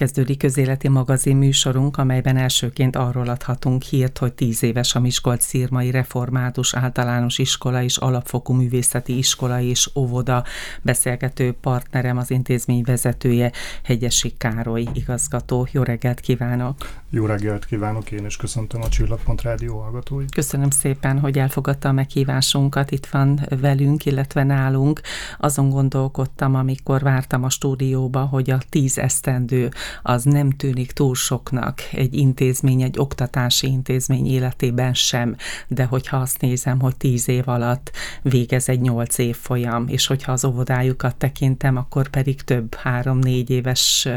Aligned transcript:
Kezdődik 0.00 0.38
közéleti 0.38 0.88
magazin 0.88 1.36
műsorunk, 1.36 1.96
amelyben 1.96 2.36
elsőként 2.36 2.96
arról 2.96 3.28
adhatunk 3.28 3.82
hírt, 3.82 4.18
hogy 4.18 4.32
tíz 4.32 4.62
éves 4.62 4.94
a 4.94 5.00
Miskolc 5.00 5.44
Szírmai 5.44 5.90
Református 5.90 6.74
Általános 6.74 7.38
Iskola 7.38 7.82
és 7.82 7.96
Alapfokú 7.96 8.52
Művészeti 8.52 9.18
Iskola 9.18 9.60
és 9.60 9.90
Óvoda 9.94 10.44
beszélgető 10.82 11.52
partnerem, 11.60 12.18
az 12.18 12.30
intézmény 12.30 12.82
vezetője, 12.82 13.52
Hegyesi 13.84 14.34
Károly 14.38 14.86
igazgató. 14.92 15.68
Jó 15.72 15.82
reggelt 15.82 16.20
kívánok! 16.20 16.76
Jó 17.12 17.26
reggelt 17.26 17.64
kívánok, 17.64 18.10
én 18.10 18.24
is 18.24 18.36
köszöntöm 18.36 18.82
a 18.82 18.88
Csillagpont 18.88 19.42
Rádió 19.42 19.78
hallgatóit. 19.80 20.34
Köszönöm 20.34 20.70
szépen, 20.70 21.18
hogy 21.18 21.38
elfogadta 21.38 21.88
a 21.88 21.92
meghívásunkat, 21.92 22.90
itt 22.90 23.06
van 23.06 23.40
velünk, 23.60 24.06
illetve 24.06 24.42
nálunk. 24.42 25.00
Azon 25.38 25.70
gondolkodtam, 25.70 26.54
amikor 26.54 27.02
vártam 27.02 27.44
a 27.44 27.50
stúdióba, 27.50 28.20
hogy 28.20 28.50
a 28.50 28.58
tíz 28.68 28.98
esztendő 28.98 29.68
az 30.02 30.24
nem 30.24 30.50
tűnik 30.50 30.92
túl 30.92 31.14
soknak 31.14 31.80
egy 31.92 32.14
intézmény, 32.14 32.82
egy 32.82 32.98
oktatási 32.98 33.66
intézmény 33.66 34.26
életében 34.26 34.94
sem, 34.94 35.36
de 35.68 35.84
hogyha 35.84 36.16
azt 36.16 36.40
nézem, 36.40 36.80
hogy 36.80 36.96
tíz 36.96 37.28
év 37.28 37.48
alatt 37.48 37.90
végez 38.22 38.68
egy 38.68 38.80
nyolc 38.80 39.18
év 39.18 39.36
folyam, 39.36 39.88
és 39.88 40.06
hogyha 40.06 40.32
az 40.32 40.44
óvodájukat 40.44 41.16
tekintem, 41.16 41.76
akkor 41.76 42.08
pedig 42.08 42.42
több 42.42 42.74
három-négy 42.74 43.50
éves 43.50 44.08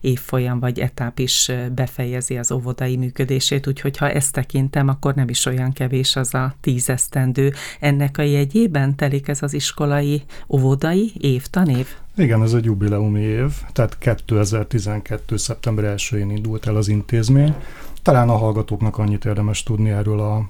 évfolyam 0.00 0.60
vagy 0.60 0.78
etáp 0.78 1.18
is 1.18 1.50
befejezi 1.74 2.30
az 2.36 2.52
óvodai 2.52 2.96
működését, 2.96 3.66
úgyhogy 3.66 3.96
ha 3.96 4.10
ezt 4.10 4.32
tekintem, 4.32 4.88
akkor 4.88 5.14
nem 5.14 5.28
is 5.28 5.46
olyan 5.46 5.72
kevés 5.72 6.16
az 6.16 6.34
a 6.34 6.54
tíz 6.60 6.88
esztendő. 6.88 7.52
Ennek 7.80 8.18
a 8.18 8.22
jegyében 8.22 8.96
telik 8.96 9.28
ez 9.28 9.42
az 9.42 9.54
iskolai 9.54 10.22
óvodai 10.48 11.12
év, 11.18 11.46
tanév? 11.46 11.86
Igen, 12.16 12.42
ez 12.42 12.52
egy 12.52 12.64
jubileumi 12.64 13.20
év, 13.20 13.52
tehát 13.72 13.98
2012. 13.98 15.36
szeptember 15.36 15.94
1-én 15.96 16.30
indult 16.30 16.66
el 16.66 16.76
az 16.76 16.88
intézmény. 16.88 17.54
Talán 18.02 18.28
a 18.28 18.36
hallgatóknak 18.36 18.98
annyit 18.98 19.24
érdemes 19.24 19.62
tudni 19.62 19.90
erről 19.90 20.20
a 20.20 20.48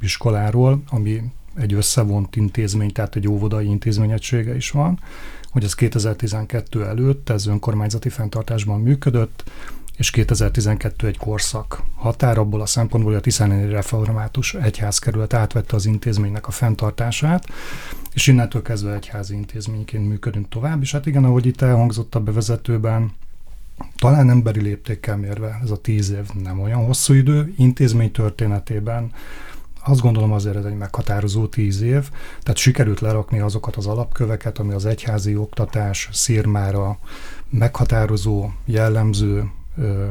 iskoláról, 0.00 0.82
ami 0.90 1.22
egy 1.54 1.72
összevont 1.72 2.36
intézmény, 2.36 2.92
tehát 2.92 3.16
egy 3.16 3.28
óvodai 3.28 3.66
intézményegysége 3.66 4.56
is 4.56 4.70
van, 4.70 5.00
hogy 5.50 5.64
ez 5.64 5.74
2012 5.74 6.84
előtt 6.84 7.30
ez 7.30 7.46
önkormányzati 7.46 8.08
fenntartásban 8.08 8.80
működött, 8.80 9.44
és 9.96 10.10
2012 10.10 11.06
egy 11.06 11.18
korszak. 11.18 11.82
Határ, 11.94 12.38
abból 12.38 12.60
a 12.60 12.66
szempontból, 12.66 13.12
hogy 13.12 13.20
a 13.20 13.24
Tiszáni 13.24 13.70
Református 13.70 14.54
Egyház 14.54 14.98
kerület 14.98 15.34
átvette 15.34 15.76
az 15.76 15.86
intézménynek 15.86 16.46
a 16.46 16.50
fenntartását, 16.50 17.46
és 18.12 18.26
innentől 18.26 18.62
kezdve 18.62 18.94
egyházi 18.94 19.34
intézményként 19.34 20.08
működünk 20.08 20.48
tovább, 20.48 20.82
és 20.82 20.92
hát 20.92 21.06
igen, 21.06 21.24
ahogy 21.24 21.46
itt 21.46 21.60
elhangzott 21.60 22.14
a 22.14 22.20
bevezetőben, 22.20 23.12
talán 23.96 24.30
emberi 24.30 24.60
léptékkel 24.60 25.16
mérve 25.16 25.58
ez 25.62 25.70
a 25.70 25.80
tíz 25.80 26.10
év 26.10 26.28
nem 26.42 26.60
olyan 26.60 26.84
hosszú 26.84 27.14
idő, 27.14 27.54
intézmény 27.56 28.12
történetében. 28.12 29.12
Azt 29.86 30.00
gondolom 30.00 30.32
azért 30.32 30.56
ez 30.56 30.64
egy 30.64 30.76
meghatározó 30.76 31.46
tíz 31.46 31.80
év, 31.80 32.10
tehát 32.42 32.56
sikerült 32.56 33.00
lerakni 33.00 33.38
azokat 33.38 33.76
az 33.76 33.86
alapköveket, 33.86 34.58
ami 34.58 34.72
az 34.72 34.86
egyházi 34.86 35.36
oktatás 35.36 36.08
szírmára 36.12 36.98
meghatározó, 37.50 38.50
jellemző, 38.64 39.50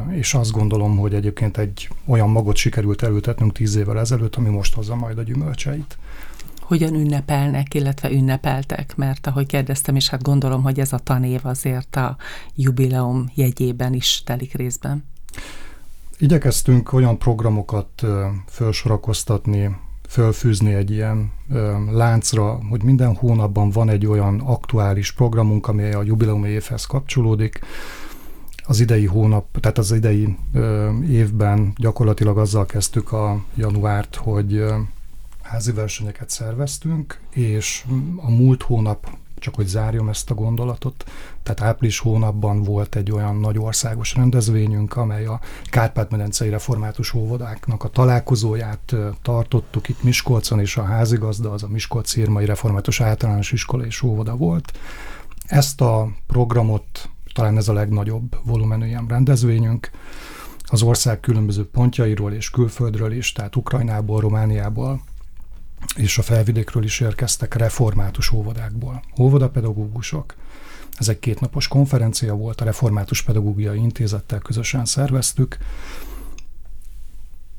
és 0.09 0.33
azt 0.33 0.51
gondolom, 0.51 0.97
hogy 0.97 1.13
egyébként 1.13 1.57
egy 1.57 1.89
olyan 2.05 2.29
magot 2.29 2.55
sikerült 2.55 3.03
elültetnünk 3.03 3.51
tíz 3.51 3.75
évvel 3.75 3.99
ezelőtt, 3.99 4.35
ami 4.35 4.49
most 4.49 4.75
hozza 4.75 4.95
majd 4.95 5.17
a 5.17 5.23
gyümölcseit. 5.23 5.97
Hogyan 6.61 6.93
ünnepelnek, 6.93 7.73
illetve 7.73 8.11
ünnepeltek? 8.11 8.95
Mert 8.95 9.27
ahogy 9.27 9.45
kérdeztem, 9.45 9.95
és 9.95 10.09
hát 10.09 10.23
gondolom, 10.23 10.63
hogy 10.63 10.79
ez 10.79 10.93
a 10.93 10.97
tanév 10.97 11.45
azért 11.45 11.95
a 11.95 12.17
jubileum 12.55 13.31
jegyében 13.35 13.93
is 13.93 14.21
telik 14.25 14.53
részben. 14.53 15.03
Igyekeztünk 16.17 16.93
olyan 16.93 17.17
programokat 17.17 18.03
felsorakoztatni, 18.45 19.75
fölfűzni 20.07 20.73
egy 20.73 20.91
ilyen 20.91 21.31
ö, 21.49 21.77
láncra, 21.91 22.59
hogy 22.69 22.83
minden 22.83 23.15
hónapban 23.15 23.69
van 23.69 23.89
egy 23.89 24.05
olyan 24.05 24.39
aktuális 24.39 25.11
programunk, 25.13 25.67
amely 25.67 25.93
a 25.93 26.03
jubileumi 26.03 26.49
évhez 26.49 26.85
kapcsolódik, 26.85 27.59
az 28.65 28.79
idei 28.79 29.05
hónap, 29.05 29.59
tehát 29.59 29.77
az 29.77 29.91
idei 29.91 30.37
évben 31.07 31.73
gyakorlatilag 31.77 32.37
azzal 32.37 32.65
kezdtük 32.65 33.11
a 33.11 33.43
januárt, 33.55 34.15
hogy 34.15 34.63
házi 35.41 35.71
versenyeket 35.71 36.29
szerveztünk, 36.29 37.19
és 37.29 37.85
a 38.15 38.29
múlt 38.29 38.63
hónap, 38.63 39.09
csak 39.39 39.55
hogy 39.55 39.67
zárjam 39.67 40.09
ezt 40.09 40.29
a 40.29 40.33
gondolatot, 40.33 41.05
tehát 41.43 41.61
április 41.61 41.99
hónapban 41.99 42.63
volt 42.63 42.95
egy 42.95 43.11
olyan 43.11 43.35
nagy 43.35 43.57
országos 43.57 44.15
rendezvényünk, 44.15 44.95
amely 44.95 45.25
a 45.25 45.39
Kárpát-medencei 45.63 46.49
református 46.49 47.13
óvodáknak 47.13 47.83
a 47.83 47.89
találkozóját 47.89 48.95
tartottuk 49.21 49.89
itt 49.89 50.03
Miskolcon, 50.03 50.59
és 50.59 50.77
a 50.77 50.83
házigazda 50.83 51.51
az 51.51 51.63
a 51.63 51.67
Miskolc 51.67 52.15
Irmai 52.15 52.45
Református 52.45 53.01
Általános 53.01 53.51
Iskola 53.51 53.85
és 53.85 54.01
Óvoda 54.01 54.35
volt. 54.35 54.77
Ezt 55.45 55.81
a 55.81 56.09
programot 56.27 57.09
talán 57.33 57.57
ez 57.57 57.67
a 57.67 57.73
legnagyobb 57.73 58.39
volumenű 58.43 58.85
ilyen 58.85 59.07
rendezvényünk. 59.07 59.89
Az 60.63 60.81
ország 60.81 61.19
különböző 61.19 61.69
pontjairól 61.69 62.33
és 62.33 62.49
külföldről 62.49 63.11
is, 63.11 63.31
tehát 63.31 63.55
Ukrajnából, 63.55 64.19
Romániából 64.19 65.01
és 65.95 66.17
a 66.17 66.21
felvidékről 66.21 66.83
is 66.83 66.99
érkeztek 66.99 67.53
református 67.53 68.31
óvodákból. 68.31 69.03
Óvodapedagógusok. 69.19 70.35
Ez 70.97 71.09
egy 71.09 71.19
kétnapos 71.19 71.67
konferencia 71.67 72.33
volt, 72.35 72.61
a 72.61 72.65
Református 72.65 73.21
Pedagógiai 73.21 73.77
Intézettel 73.77 74.39
közösen 74.39 74.85
szerveztük. 74.85 75.57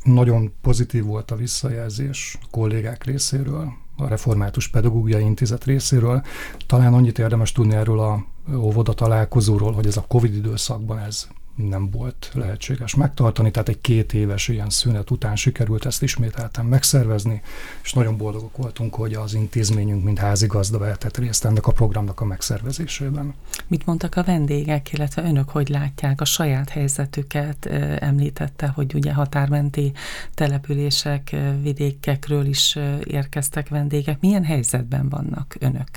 Nagyon 0.02 0.52
pozitív 0.60 1.04
volt 1.04 1.30
a 1.30 1.36
visszajelzés 1.36 2.38
a 2.42 2.46
kollégák 2.50 3.04
részéről, 3.04 3.72
a 3.96 4.08
Református 4.08 4.68
Pedagógiai 4.68 5.24
Intézet 5.24 5.64
részéről. 5.64 6.22
Talán 6.66 6.94
annyit 6.94 7.18
érdemes 7.18 7.52
tudni 7.52 7.74
erről 7.74 8.00
a 8.00 8.24
óvoda 8.54 8.92
találkozóról, 8.92 9.72
hogy 9.72 9.86
ez 9.86 9.96
a 9.96 10.04
Covid 10.08 10.34
időszakban 10.34 10.98
ez 10.98 11.28
nem 11.54 11.90
volt 11.90 12.30
lehetséges 12.34 12.94
megtartani, 12.94 13.50
tehát 13.50 13.68
egy 13.68 13.80
két 13.80 14.12
éves 14.12 14.48
ilyen 14.48 14.70
szünet 14.70 15.10
után 15.10 15.36
sikerült 15.36 15.84
ezt 15.84 16.02
ismételten 16.02 16.64
megszervezni, 16.64 17.42
és 17.82 17.92
nagyon 17.92 18.16
boldogok 18.16 18.56
voltunk, 18.56 18.94
hogy 18.94 19.14
az 19.14 19.34
intézményünk, 19.34 20.04
mint 20.04 20.18
házigazda 20.18 20.78
vehetett 20.78 21.16
részt 21.16 21.44
ennek 21.44 21.66
a 21.66 21.72
programnak 21.72 22.20
a 22.20 22.24
megszervezésében. 22.24 23.34
Mit 23.66 23.86
mondtak 23.86 24.16
a 24.16 24.22
vendégek, 24.22 24.92
illetve 24.92 25.22
önök 25.22 25.48
hogy 25.48 25.68
látják 25.68 26.20
a 26.20 26.24
saját 26.24 26.68
helyzetüket? 26.68 27.66
Említette, 28.00 28.66
hogy 28.66 28.94
ugye 28.94 29.12
határmenti 29.12 29.92
települések, 30.34 31.36
vidékekről 31.62 32.46
is 32.46 32.78
érkeztek 33.04 33.68
vendégek. 33.68 34.20
Milyen 34.20 34.44
helyzetben 34.44 35.08
vannak 35.08 35.56
önök 35.58 35.88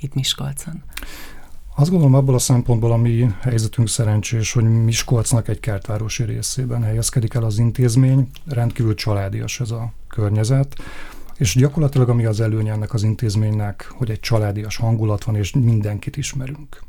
itt 0.00 0.14
Miskolcon? 0.14 0.82
Azt 1.78 1.90
gondolom 1.90 2.14
abból 2.14 2.34
a 2.34 2.38
szempontból, 2.38 2.92
a 2.92 2.96
mi 2.96 3.26
helyzetünk 3.40 3.88
szerencsés, 3.88 4.52
hogy 4.52 4.64
Miskolcnak 4.64 5.48
egy 5.48 5.60
kertvárosi 5.60 6.24
részében 6.24 6.82
helyezkedik 6.82 7.34
el 7.34 7.44
az 7.44 7.58
intézmény, 7.58 8.28
rendkívül 8.46 8.94
családias 8.94 9.60
ez 9.60 9.70
a 9.70 9.92
környezet, 10.08 10.76
és 11.36 11.54
gyakorlatilag 11.54 12.08
ami 12.08 12.24
az 12.24 12.40
előnye 12.40 12.72
ennek 12.72 12.94
az 12.94 13.02
intézménynek, 13.02 13.92
hogy 13.96 14.10
egy 14.10 14.20
családias 14.20 14.76
hangulat 14.76 15.24
van, 15.24 15.36
és 15.36 15.52
mindenkit 15.52 16.16
ismerünk. 16.16 16.82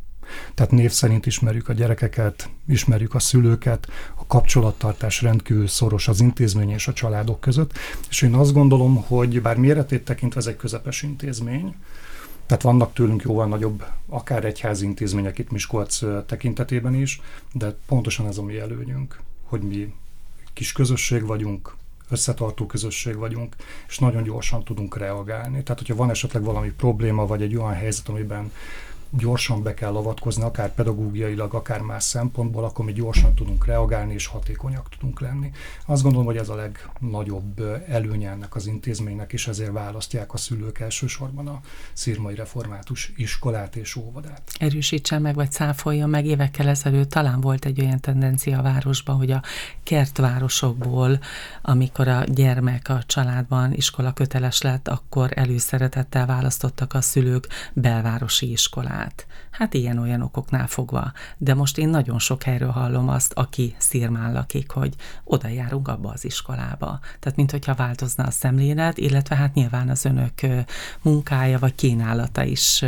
Tehát 0.53 0.71
név 0.71 0.91
szerint 0.91 1.25
ismerjük 1.25 1.69
a 1.69 1.73
gyerekeket, 1.73 2.49
ismerjük 2.67 3.15
a 3.15 3.19
szülőket, 3.19 3.87
a 4.15 4.25
kapcsolattartás 4.27 5.21
rendkívül 5.21 5.67
szoros 5.67 6.07
az 6.07 6.21
intézmény 6.21 6.69
és 6.69 6.87
a 6.87 6.93
családok 6.93 7.39
között, 7.39 7.71
és 8.09 8.21
én 8.21 8.33
azt 8.33 8.53
gondolom, 8.53 8.95
hogy 8.95 9.41
bár 9.41 9.57
méretét 9.57 10.05
tekintve 10.05 10.39
ez 10.39 10.47
egy 10.47 10.57
közepes 10.57 11.01
intézmény, 11.01 11.75
tehát 12.49 12.63
vannak 12.63 12.93
tőlünk 12.93 13.21
jóval 13.21 13.47
nagyobb, 13.47 13.85
akár 14.07 14.45
egyházi 14.45 14.85
intézmények 14.85 15.37
itt 15.37 15.51
Miskolc 15.51 15.99
tekintetében 16.25 16.93
is, 16.93 17.21
de 17.53 17.75
pontosan 17.85 18.27
ez 18.27 18.37
a 18.37 18.43
mi 18.43 18.57
előnyünk, 18.57 19.21
hogy 19.43 19.61
mi 19.61 19.93
kis 20.53 20.71
közösség 20.71 21.25
vagyunk, 21.25 21.75
összetartó 22.09 22.65
közösség 22.65 23.15
vagyunk, 23.15 23.55
és 23.87 23.99
nagyon 23.99 24.23
gyorsan 24.23 24.63
tudunk 24.63 24.97
reagálni. 24.97 25.63
Tehát, 25.63 25.79
hogyha 25.79 25.95
van 25.95 26.09
esetleg 26.09 26.43
valami 26.43 26.69
probléma, 26.69 27.25
vagy 27.25 27.41
egy 27.41 27.55
olyan 27.55 27.73
helyzet, 27.73 28.09
amiben 28.09 28.51
gyorsan 29.09 29.63
be 29.63 29.73
kell 29.73 29.95
avatkozni, 29.95 30.43
akár 30.43 30.73
pedagógiailag, 30.73 31.53
akár 31.53 31.81
más 31.81 32.03
szempontból, 32.03 32.63
akkor 32.63 32.85
mi 32.85 32.93
gyorsan 32.93 33.35
tudunk 33.35 33.65
reagálni, 33.65 34.13
és 34.13 34.25
hatékonyak 34.25 34.89
tudunk 34.89 35.19
lenni. 35.19 35.51
Azt 35.85 36.03
gondolom, 36.03 36.25
hogy 36.25 36.37
ez 36.37 36.49
a 36.49 36.55
legnagyobb 36.55 37.61
előnye 37.87 38.29
ennek 38.29 38.55
az 38.55 38.67
intézménynek, 38.67 39.33
és 39.33 39.47
ezért 39.47 39.71
választják 39.71 40.33
a 40.33 40.37
szülők 40.37 40.79
elsősorban 40.79 41.47
a 41.47 41.61
szírmai 41.93 42.35
református 42.35 43.11
iskolát 43.15 43.75
és 43.75 43.95
óvodát. 43.95 44.41
Erősítsen 44.59 45.21
meg, 45.21 45.35
vagy 45.35 45.51
száfolja 45.51 46.05
meg, 46.05 46.25
évekkel 46.25 46.67
ezelőtt 46.67 47.09
talán 47.09 47.41
volt 47.41 47.65
egy 47.65 47.81
olyan 47.81 47.99
tendencia 47.99 48.59
a 48.59 48.61
városban, 48.61 49.15
hogy 49.15 49.31
a 49.31 49.43
kertvárosokból, 49.83 51.19
amikor 51.61 52.07
a 52.07 52.23
gyermek 52.23 52.89
a 52.89 53.03
családban 53.05 53.73
iskola 53.73 54.13
köteles 54.13 54.61
lett, 54.61 54.87
akkor 54.87 55.31
előszeretettel 55.35 56.25
választottak 56.25 56.93
a 56.93 57.01
szülők 57.01 57.47
belvárosi 57.73 58.51
iskolát 58.51 58.98
iskolát. 58.99 59.27
Hát 59.51 59.73
ilyen-olyan 59.73 60.21
okoknál 60.21 60.67
fogva. 60.67 61.11
De 61.37 61.53
most 61.53 61.77
én 61.77 61.89
nagyon 61.89 62.19
sok 62.19 62.43
helyről 62.43 62.69
hallom 62.69 63.09
azt, 63.09 63.33
aki 63.33 63.75
szírmán 63.77 64.33
lakik, 64.33 64.71
hogy 64.71 64.95
oda 65.23 65.47
járunk 65.47 65.87
abba 65.87 66.09
az 66.09 66.25
iskolába. 66.25 66.99
Tehát, 67.19 67.37
mint 67.37 67.51
hogyha 67.51 67.73
változna 67.73 68.23
a 68.23 68.31
szemlélet, 68.31 68.97
illetve 68.97 69.35
hát 69.35 69.53
nyilván 69.53 69.89
az 69.89 70.05
önök 70.05 70.33
munkája 71.01 71.59
vagy 71.59 71.75
kínálata 71.75 72.43
is 72.43 72.83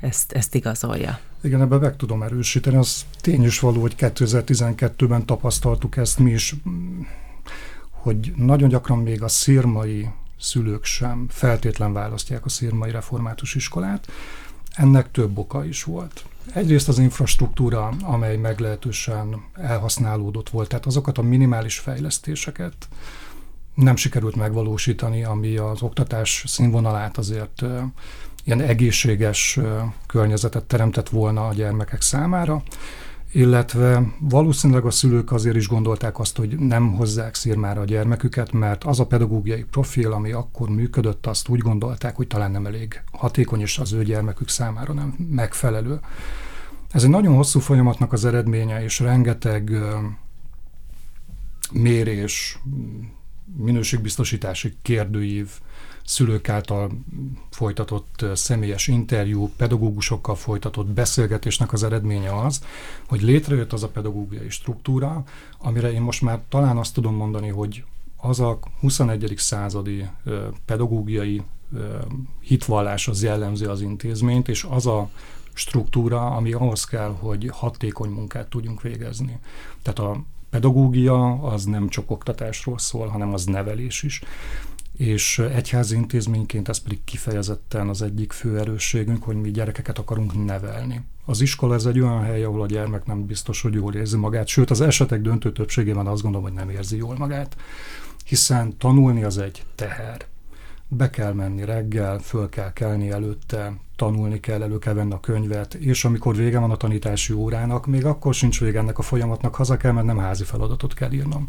ezt, 0.00 0.32
ezt 0.32 0.54
igazolja. 0.54 1.18
Igen, 1.42 1.60
ebben 1.60 1.80
meg 1.80 1.96
tudom 1.96 2.22
erősíteni. 2.22 2.76
Az 2.76 3.04
tény 3.20 3.44
is 3.44 3.60
való, 3.60 3.80
hogy 3.80 3.94
2012-ben 3.98 5.26
tapasztaltuk 5.26 5.96
ezt 5.96 6.18
mi 6.18 6.30
is, 6.30 6.54
hogy 7.90 8.32
nagyon 8.36 8.68
gyakran 8.68 8.98
még 8.98 9.22
a 9.22 9.28
szirmai 9.28 10.08
szülők 10.38 10.84
sem 10.84 11.26
feltétlen 11.28 11.92
választják 11.92 12.44
a 12.44 12.48
szirmai 12.48 12.90
református 12.90 13.54
iskolát. 13.54 14.08
Ennek 14.74 15.10
több 15.10 15.38
oka 15.38 15.64
is 15.64 15.84
volt. 15.84 16.24
Egyrészt 16.54 16.88
az 16.88 16.98
infrastruktúra, 16.98 17.92
amely 18.02 18.36
meglehetősen 18.36 19.44
elhasználódott 19.54 20.50
volt, 20.50 20.68
tehát 20.68 20.86
azokat 20.86 21.18
a 21.18 21.22
minimális 21.22 21.78
fejlesztéseket 21.78 22.88
nem 23.74 23.96
sikerült 23.96 24.36
megvalósítani, 24.36 25.24
ami 25.24 25.56
az 25.56 25.82
oktatás 25.82 26.44
színvonalát 26.46 27.18
azért 27.18 27.62
ilyen 28.44 28.60
egészséges 28.60 29.58
környezetet 30.06 30.64
teremtett 30.64 31.08
volna 31.08 31.46
a 31.48 31.52
gyermekek 31.52 32.00
számára, 32.00 32.62
illetve 33.32 34.14
valószínűleg 34.18 34.84
a 34.84 34.90
szülők 34.90 35.32
azért 35.32 35.56
is 35.56 35.68
gondolták 35.68 36.18
azt, 36.18 36.36
hogy 36.36 36.58
nem 36.58 36.92
hozzák 36.92 37.34
szírmára 37.34 37.80
a 37.80 37.84
gyermeküket, 37.84 38.52
mert 38.52 38.84
az 38.84 39.00
a 39.00 39.06
pedagógiai 39.06 39.64
profil, 39.64 40.12
ami 40.12 40.32
akkor 40.32 40.68
működött, 40.68 41.26
azt 41.26 41.48
úgy 41.48 41.60
gondolták, 41.60 42.16
hogy 42.16 42.26
talán 42.26 42.50
nem 42.50 42.66
elég 42.66 43.02
hatékony, 43.12 43.60
és 43.60 43.78
az 43.78 43.92
ő 43.92 44.04
gyermekük 44.04 44.48
számára 44.48 44.92
nem 44.92 45.14
megfelelő. 45.30 46.00
Ez 46.90 47.02
egy 47.02 47.10
nagyon 47.10 47.34
hosszú 47.34 47.60
folyamatnak 47.60 48.12
az 48.12 48.24
eredménye, 48.24 48.82
és 48.82 49.00
rengeteg 49.00 49.72
mérés, 51.72 52.58
minőségbiztosítási 53.56 54.74
kérdőív, 54.82 55.48
szülők 56.04 56.48
által 56.48 56.90
folytatott 57.50 58.24
személyes 58.34 58.88
interjú, 58.88 59.50
pedagógusokkal 59.56 60.34
folytatott 60.34 60.86
beszélgetésnek 60.86 61.72
az 61.72 61.82
eredménye 61.82 62.40
az, 62.40 62.64
hogy 63.08 63.22
létrejött 63.22 63.72
az 63.72 63.82
a 63.82 63.88
pedagógiai 63.88 64.50
struktúra, 64.50 65.24
amire 65.58 65.92
én 65.92 66.00
most 66.00 66.22
már 66.22 66.40
talán 66.48 66.76
azt 66.76 66.94
tudom 66.94 67.14
mondani, 67.14 67.48
hogy 67.48 67.84
az 68.16 68.40
a 68.40 68.58
21. 68.80 69.34
századi 69.36 70.06
pedagógiai 70.64 71.42
hitvallás 72.40 73.08
az 73.08 73.22
jellemzi 73.22 73.64
az 73.64 73.80
intézményt, 73.80 74.48
és 74.48 74.66
az 74.70 74.86
a 74.86 75.10
struktúra, 75.52 76.26
ami 76.26 76.52
ahhoz 76.52 76.84
kell, 76.84 77.16
hogy 77.20 77.50
hatékony 77.52 78.10
munkát 78.10 78.48
tudjunk 78.48 78.82
végezni. 78.82 79.38
Tehát 79.82 79.98
a 79.98 80.22
pedagógia 80.50 81.42
az 81.42 81.64
nem 81.64 81.88
csak 81.88 82.10
oktatásról 82.10 82.78
szól, 82.78 83.06
hanem 83.06 83.32
az 83.32 83.44
nevelés 83.44 84.02
is 84.02 84.22
és 84.96 85.38
egyházi 85.38 85.96
intézményként 85.96 86.68
ez 86.68 86.78
pedig 86.78 87.04
kifejezetten 87.04 87.88
az 87.88 88.02
egyik 88.02 88.32
fő 88.32 88.58
erősségünk, 88.58 89.22
hogy 89.22 89.36
mi 89.36 89.50
gyerekeket 89.50 89.98
akarunk 89.98 90.44
nevelni. 90.44 91.00
Az 91.24 91.40
iskola 91.40 91.74
ez 91.74 91.86
egy 91.86 92.00
olyan 92.00 92.22
hely, 92.22 92.44
ahol 92.44 92.62
a 92.62 92.66
gyermek 92.66 93.06
nem 93.06 93.26
biztos, 93.26 93.62
hogy 93.62 93.74
jól 93.74 93.94
érzi 93.94 94.16
magát, 94.16 94.46
sőt 94.46 94.70
az 94.70 94.80
esetek 94.80 95.20
döntő 95.20 95.52
többségében 95.52 96.06
azt 96.06 96.22
gondolom, 96.22 96.46
hogy 96.46 96.56
nem 96.56 96.70
érzi 96.70 96.96
jól 96.96 97.16
magát, 97.16 97.56
hiszen 98.24 98.76
tanulni 98.78 99.22
az 99.22 99.38
egy 99.38 99.64
teher. 99.74 100.26
Be 100.88 101.10
kell 101.10 101.32
menni 101.32 101.64
reggel, 101.64 102.18
föl 102.18 102.48
kell 102.48 102.72
kelni 102.72 103.10
előtte, 103.10 103.72
tanulni 103.96 104.40
kell, 104.40 104.62
elő 104.62 104.78
kell 104.78 104.94
venni 104.94 105.12
a 105.12 105.20
könyvet, 105.20 105.74
és 105.74 106.04
amikor 106.04 106.36
vége 106.36 106.58
van 106.58 106.70
a 106.70 106.76
tanítási 106.76 107.32
órának, 107.32 107.86
még 107.86 108.04
akkor 108.04 108.34
sincs 108.34 108.60
vége 108.60 108.78
ennek 108.78 108.98
a 108.98 109.02
folyamatnak, 109.02 109.54
haza 109.54 109.76
kell, 109.76 109.92
mert 109.92 110.06
nem 110.06 110.18
házi 110.18 110.44
feladatot 110.44 110.94
kell 110.94 111.12
írnom 111.12 111.48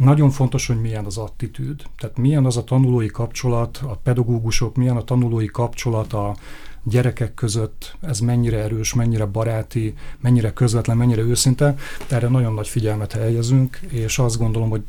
nagyon 0.00 0.30
fontos, 0.30 0.66
hogy 0.66 0.80
milyen 0.80 1.04
az 1.04 1.18
attitűd. 1.18 1.82
Tehát 1.96 2.16
milyen 2.16 2.44
az 2.44 2.56
a 2.56 2.64
tanulói 2.64 3.06
kapcsolat, 3.06 3.80
a 3.82 3.98
pedagógusok, 4.02 4.76
milyen 4.76 4.96
a 4.96 5.04
tanulói 5.04 5.46
kapcsolat 5.46 6.12
a 6.12 6.36
gyerekek 6.82 7.34
között, 7.34 7.96
ez 8.00 8.20
mennyire 8.20 8.58
erős, 8.58 8.94
mennyire 8.94 9.24
baráti, 9.24 9.94
mennyire 10.20 10.52
közvetlen, 10.52 10.96
mennyire 10.96 11.22
őszinte. 11.22 11.74
Erre 12.08 12.28
nagyon 12.28 12.54
nagy 12.54 12.68
figyelmet 12.68 13.12
helyezünk, 13.12 13.76
és 13.76 14.18
azt 14.18 14.38
gondolom, 14.38 14.70
hogy 14.70 14.82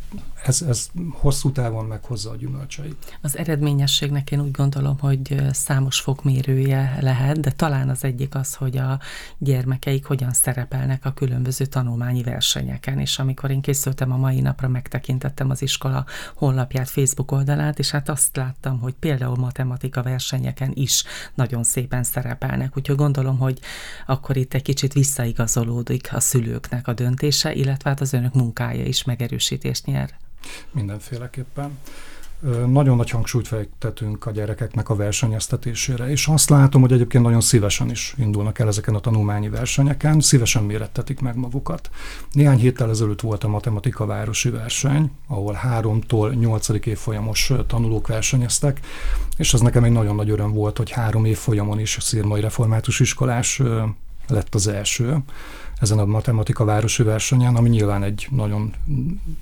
ez, 0.44 0.62
ez 0.62 0.90
hosszú 1.12 1.52
távon 1.52 1.86
meghozza 1.86 2.30
a 2.30 2.36
gyümölcseit. 2.36 3.18
Az 3.22 3.38
eredményességnek 3.38 4.32
én 4.32 4.42
úgy 4.42 4.52
gondolom, 4.52 5.00
hogy 5.00 5.36
számos 5.52 6.00
fokmérője 6.00 6.98
lehet, 7.02 7.40
de 7.40 7.52
talán 7.52 7.90
az 7.90 8.04
egyik 8.04 8.36
az, 8.36 8.54
hogy 8.54 8.78
a 8.78 9.00
gyermekeik 9.38 10.06
hogyan 10.06 10.32
szerepelnek 10.32 11.06
a 11.06 11.14
különböző 11.14 11.66
tanulmányi 11.66 12.24
versenyeken, 12.24 13.00
és 13.00 13.20
amikor 13.20 13.52
én 13.52 13.62
készültem 13.62 14.12
a 14.12 14.18
mai 14.18 14.42
napra, 14.42 14.68
megtekintettem 14.68 15.50
az 15.50 15.62
iskola 15.62 16.06
honlapját, 16.36 16.90
Facebook 16.90 17.32
oldalát, 17.32 17.80
és 17.80 17.92
hát 17.92 18.10
azt 18.10 18.36
láttam, 18.36 18.80
hogy 18.80 18.94
például 18.94 19.36
matematika 19.36 20.04
versenyeken 20.04 20.72
is 20.74 21.04
nagyon 21.34 21.64
szépen 21.82 22.04
szerepelnek, 22.04 22.78
úgyhogy 22.78 22.96
gondolom, 22.96 23.38
hogy 23.38 23.60
akkor 24.06 24.38
itt 24.38 24.54
egy 24.54 24.62
kicsit 24.62 24.94
visszaigazolódik 24.94 26.10
a 26.14 26.20
szülőknek 26.20 26.88
a 26.88 26.94
döntése, 26.94 27.54
illetve 27.54 27.90
hát 27.90 28.02
az 28.02 28.14
önök 28.14 28.34
munkája 28.34 28.86
is 28.86 29.04
megerősítést 29.04 29.86
nyer. 29.86 30.10
Mindenféleképpen. 30.72 31.78
Nagyon 32.68 32.96
nagy 32.96 33.10
hangsúlyt 33.10 33.48
fektetünk 33.48 34.26
a 34.26 34.32
gyerekeknek 34.32 34.90
a 34.90 34.96
versenyeztetésére, 34.96 36.10
és 36.10 36.28
azt 36.28 36.50
látom, 36.50 36.82
hogy 36.82 36.92
egyébként 36.92 37.24
nagyon 37.24 37.42
szívesen 37.42 37.90
is 37.90 38.16
indulnak 38.18 38.60
el 38.60 38.68
ezeken 38.68 38.96
a 38.96 39.00
tanulmányi 39.00 39.50
versenyeken, 39.50 40.20
szívesen 40.20 40.64
mérettetik 40.64 41.20
meg 41.20 41.36
magukat. 41.36 41.90
Néhány 42.32 42.58
héttel 42.58 42.90
ezelőtt 42.90 43.22
volt 43.22 43.44
a 43.44 43.48
matematika 43.48 44.06
városi 44.06 44.50
verseny, 44.50 45.12
ahol 45.28 45.54
háromtól 45.54 46.34
nyolcadik 46.34 46.86
évfolyamos 46.86 47.52
tanulók 47.68 48.08
versenyeztek, 48.08 48.80
és 49.38 49.54
az 49.54 49.62
nekem 49.62 49.84
egy 49.84 49.92
nagyon 49.92 50.16
nagy 50.16 50.30
öröm 50.30 50.54
volt, 50.54 50.78
hogy 50.78 50.92
három 50.92 51.26
évfolyamon 51.26 51.80
is 51.80 51.98
a 51.98 52.02
Szirmai 52.02 52.42
Református 52.42 53.00
Iskolás 53.00 53.62
lett 54.28 54.56
az 54.56 54.68
első 54.68 55.18
ezen 55.82 56.00
a 56.00 56.06
matematika 56.06 56.66
városi 56.66 57.04
versenyen, 57.04 57.56
ami 57.56 57.70
nyilván 57.70 58.04
egy 58.04 58.28
nagyon 58.32 58.74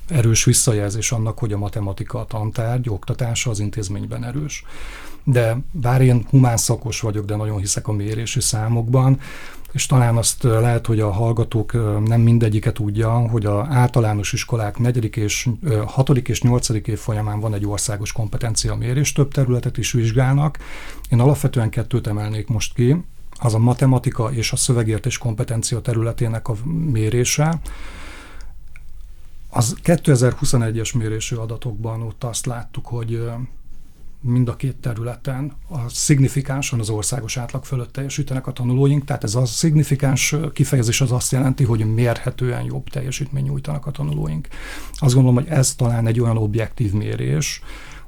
erős 0.08 0.44
visszajelzés 0.44 1.12
annak, 1.12 1.40
hogy 1.40 1.54
a 1.54 1.58
matematika 1.58 2.20
a 2.20 2.26
tantárgy, 2.26 2.90
oktatása 2.90 3.50
az 3.50 3.60
intézményben 3.60 4.24
erős. 4.24 4.64
De 5.24 5.58
bár 5.72 6.02
én 6.02 6.26
humán 6.30 6.58
szakos 6.58 7.00
vagyok, 7.02 7.26
de 7.26 7.36
nagyon 7.36 7.60
hiszek 7.60 7.88
a 7.88 7.92
mérési 7.92 8.42
számokban, 8.42 9.20
és 9.72 9.86
talán 9.86 10.18
azt 10.18 10.44
lehet, 10.44 10.86
hogy 10.86 11.00
a 11.00 11.12
hallgatók 11.12 11.74
nem 12.08 12.22
mindegyike 12.22 12.72
tudja, 12.72 13.10
hogy 13.10 13.46
a 13.46 13.66
általános 13.70 14.34
iskolák 14.34 14.78
4. 14.78 15.18
és 15.18 15.50
6. 15.86 16.10
és 16.10 16.42
8. 16.42 16.70
év 16.70 16.98
folyamán 16.98 17.40
van 17.40 17.54
egy 17.54 17.66
országos 17.66 18.12
kompetencia 18.12 18.76
mérés, 18.76 19.12
több 19.12 19.32
területet 19.32 19.78
is 19.78 19.92
vizsgálnak. 19.92 20.58
Én 21.10 21.20
alapvetően 21.20 21.70
kettőt 21.70 22.08
emelnék 22.08 22.48
most 22.48 22.74
ki 22.74 23.04
az 23.40 23.54
a 23.54 23.60
matematika 23.60 24.32
és 24.34 24.52
a 24.52 24.56
szövegértés 24.56 25.18
kompetencia 25.18 25.82
területének 25.82 26.48
a 26.48 26.56
mérése. 26.92 27.60
Az 29.50 29.76
2021-es 29.84 30.98
mérésű 30.98 31.36
adatokban 31.36 32.02
ott 32.02 32.24
azt 32.24 32.46
láttuk, 32.46 32.86
hogy 32.86 33.22
mind 34.22 34.48
a 34.48 34.56
két 34.56 34.76
területen 34.76 35.54
a 35.68 35.90
szignifikánsan 35.90 36.80
az 36.80 36.90
országos 36.90 37.38
átlag 37.38 37.66
fölött 37.66 37.94
teljesítenek 37.94 38.48
a 38.48 38.52
tanulóink, 38.52 39.06
tehát 39.06 39.24
ez 39.24 39.36
a 39.36 39.46
szignifikáns 39.46 40.36
kifejezés 40.54 41.02
az 41.02 41.12
azt 41.12 41.32
jelenti, 41.32 41.64
hogy 41.64 41.94
mérhetően 41.94 42.64
jobb 42.64 42.90
teljesítmény 42.90 43.44
nyújtanak 43.44 43.86
a 43.86 43.92
tanulóink. 43.92 44.48
Azt 44.94 45.14
gondolom, 45.14 45.44
hogy 45.44 45.48
ez 45.48 45.76
talán 45.76 46.08
egy 46.08 46.20
olyan 46.20 46.38
objektív 46.38 46.94
mérés, 46.94 47.62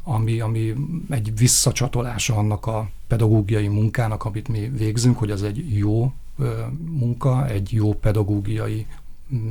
ami, 0.04 0.40
ami 0.40 0.74
egy 1.10 1.38
visszacsatolása 1.38 2.36
annak 2.36 2.66
a 2.66 2.90
pedagógiai 3.08 3.68
munkának, 3.68 4.26
amit 4.26 4.48
mi 4.48 4.70
végzünk, 4.70 5.18
hogy 5.18 5.32
az 5.32 5.44
egy 5.44 5.78
jó 5.78 6.14
munka, 6.86 7.48
egy 7.48 7.74
jó 7.74 7.94
pedagógiai 7.94 8.86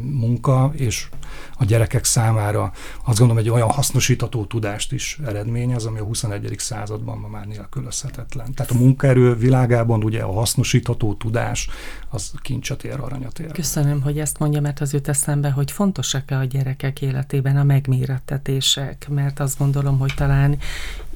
munka, 0.03 0.73
és 0.77 1.09
a 1.57 1.65
gyerekek 1.65 2.05
számára 2.05 2.73
azt 3.05 3.19
gondolom 3.19 3.43
egy 3.43 3.51
olyan 3.51 3.71
hasznosítató 3.71 4.45
tudást 4.45 4.93
is 4.93 5.19
eredményez, 5.27 5.85
ami 5.85 5.99
a 5.99 6.05
21. 6.05 6.55
században 6.59 7.19
ma 7.19 7.29
már 7.29 7.47
nélkülözhetetlen. 7.47 8.55
Tehát 8.55 8.73
a 8.73 8.75
munkaerő 8.75 9.35
világában 9.35 10.05
ugye 10.05 10.23
a 10.23 10.33
hasznosítató 10.33 11.15
tudás 11.15 11.69
az 12.09 12.33
kincset 12.43 12.85
ér, 12.85 13.01
aranyat 13.01 13.39
ér. 13.39 13.53
Köszönöm, 13.53 14.03
hogy 14.03 14.19
ezt 14.19 14.39
mondja, 14.39 14.61
mert 14.61 14.81
az 14.81 14.93
jut 14.93 15.09
eszembe, 15.09 15.51
hogy 15.51 15.71
fontosak-e 15.71 16.39
a 16.39 16.45
gyerekek 16.45 17.03
életében 17.03 17.57
a 17.57 17.65
megmérettetések, 17.65 19.09
mert 19.09 19.41
azt 19.41 19.59
gondolom, 19.59 19.99
hogy 19.99 20.13
talán 20.17 20.59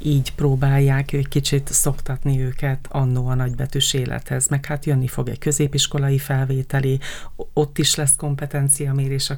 így 0.02 0.34
próbálják 0.34 1.12
egy 1.12 1.28
kicsit 1.28 1.72
szoktatni 1.72 2.40
őket 2.40 2.88
annó 2.90 3.26
a 3.26 3.34
nagybetűs 3.34 3.92
élethez, 3.92 4.48
meg 4.48 4.64
hát 4.64 4.84
jönni 4.84 5.06
fog 5.06 5.28
egy 5.28 5.38
középiskolai 5.38 6.18
felvételi, 6.18 7.00
ott 7.52 7.78
is 7.78 7.94
lesz 7.94 8.16
kompetencia, 8.16 8.62
potenciamérés 8.64 9.30
a 9.30 9.36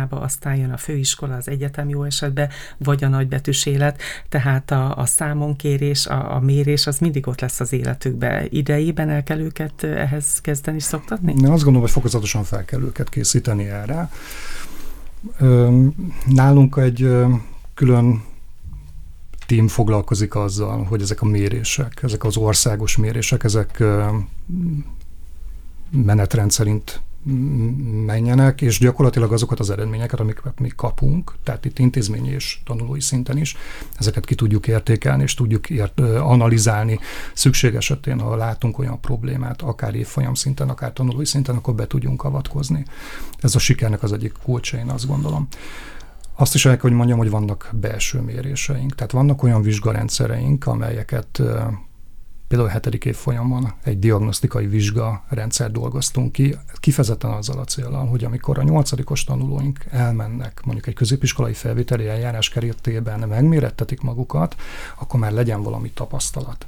középiskolába, 0.00 0.20
aztán 0.20 0.56
jön 0.56 0.70
a 0.70 0.76
főiskola, 0.76 1.34
az 1.34 1.48
egyetem 1.48 1.88
jó 1.88 2.02
esetben, 2.02 2.48
vagy 2.78 3.04
a 3.04 3.08
nagybetűs 3.08 3.66
élet, 3.66 4.00
tehát 4.28 4.70
a, 4.70 4.96
a 4.96 5.06
számonkérés, 5.06 6.06
a, 6.06 6.34
a 6.34 6.40
mérés 6.40 6.86
az 6.86 6.98
mindig 6.98 7.26
ott 7.26 7.40
lesz 7.40 7.60
az 7.60 7.72
életükbe. 7.72 8.46
Idejében 8.48 9.08
el 9.10 9.22
kell 9.22 9.38
őket 9.38 9.82
ehhez 9.82 10.40
kezdeni 10.40 10.80
szoktatni? 10.80 11.32
Én 11.32 11.50
azt 11.50 11.62
gondolom, 11.64 11.80
hogy 11.80 11.90
fokozatosan 11.90 12.44
fel 12.44 12.64
kell 12.64 12.80
őket 12.80 13.08
készíteni 13.08 13.64
erre. 13.64 14.10
Nálunk 16.26 16.76
egy 16.76 17.08
külön 17.74 18.22
tím 19.46 19.68
foglalkozik 19.68 20.34
azzal, 20.34 20.84
hogy 20.84 21.02
ezek 21.02 21.22
a 21.22 21.26
mérések, 21.26 22.02
ezek 22.02 22.24
az 22.24 22.36
országos 22.36 22.96
mérések, 22.96 23.44
ezek 23.44 23.82
menetrend 25.90 26.50
szerint 26.50 27.00
menjenek, 28.06 28.60
és 28.60 28.78
gyakorlatilag 28.78 29.32
azokat 29.32 29.60
az 29.60 29.70
eredményeket, 29.70 30.20
amiket 30.20 30.60
mi 30.60 30.68
kapunk, 30.76 31.34
tehát 31.42 31.64
itt 31.64 31.78
intézményi 31.78 32.28
és 32.28 32.58
tanulói 32.64 33.00
szinten 33.00 33.36
is, 33.36 33.56
ezeket 33.98 34.24
ki 34.24 34.34
tudjuk 34.34 34.66
értékelni, 34.66 35.22
és 35.22 35.34
tudjuk 35.34 35.70
ért, 35.70 36.00
analizálni. 36.00 36.98
Szükség 37.34 37.74
esetén, 37.74 38.20
ha 38.20 38.36
látunk 38.36 38.78
olyan 38.78 39.00
problémát, 39.00 39.62
akár 39.62 39.94
évfolyam 39.94 40.34
szinten, 40.34 40.68
akár 40.68 40.92
tanulói 40.92 41.26
szinten, 41.26 41.56
akkor 41.56 41.74
be 41.74 41.86
tudjunk 41.86 42.24
avatkozni. 42.24 42.84
Ez 43.40 43.54
a 43.54 43.58
sikernek 43.58 44.02
az 44.02 44.12
egyik 44.12 44.32
kulcsa, 44.42 44.76
én 44.76 44.88
azt 44.88 45.06
gondolom. 45.06 45.48
Azt 46.36 46.54
is 46.54 46.64
el 46.64 46.72
kell, 46.72 46.80
hogy 46.80 46.92
mondjam, 46.92 47.18
hogy 47.18 47.30
vannak 47.30 47.70
belső 47.72 48.20
méréseink. 48.20 48.94
Tehát 48.94 49.12
vannak 49.12 49.42
olyan 49.42 49.62
vizsgarendszereink, 49.62 50.66
amelyeket 50.66 51.42
például 52.50 52.70
a 52.70 52.72
hetedik 52.72 53.04
év 53.04 53.16
folyamon 53.16 53.72
egy 53.84 53.98
diagnosztikai 53.98 54.66
vizsga 54.66 55.24
rendszer 55.28 55.70
dolgoztunk 55.70 56.32
ki, 56.32 56.56
kifejezetten 56.74 57.30
azzal 57.30 57.58
a 57.58 57.64
célral, 57.64 58.06
hogy 58.06 58.24
amikor 58.24 58.58
a 58.58 58.62
nyolcadikos 58.62 59.24
tanulóink 59.24 59.84
elmennek 59.90 60.60
mondjuk 60.64 60.86
egy 60.86 60.94
középiskolai 60.94 61.52
felvételi 61.52 62.08
eljárás 62.08 62.48
keretében 62.48 63.28
megmérettetik 63.28 64.00
magukat, 64.00 64.56
akkor 64.98 65.20
már 65.20 65.32
legyen 65.32 65.62
valami 65.62 65.90
tapasztalat. 65.90 66.66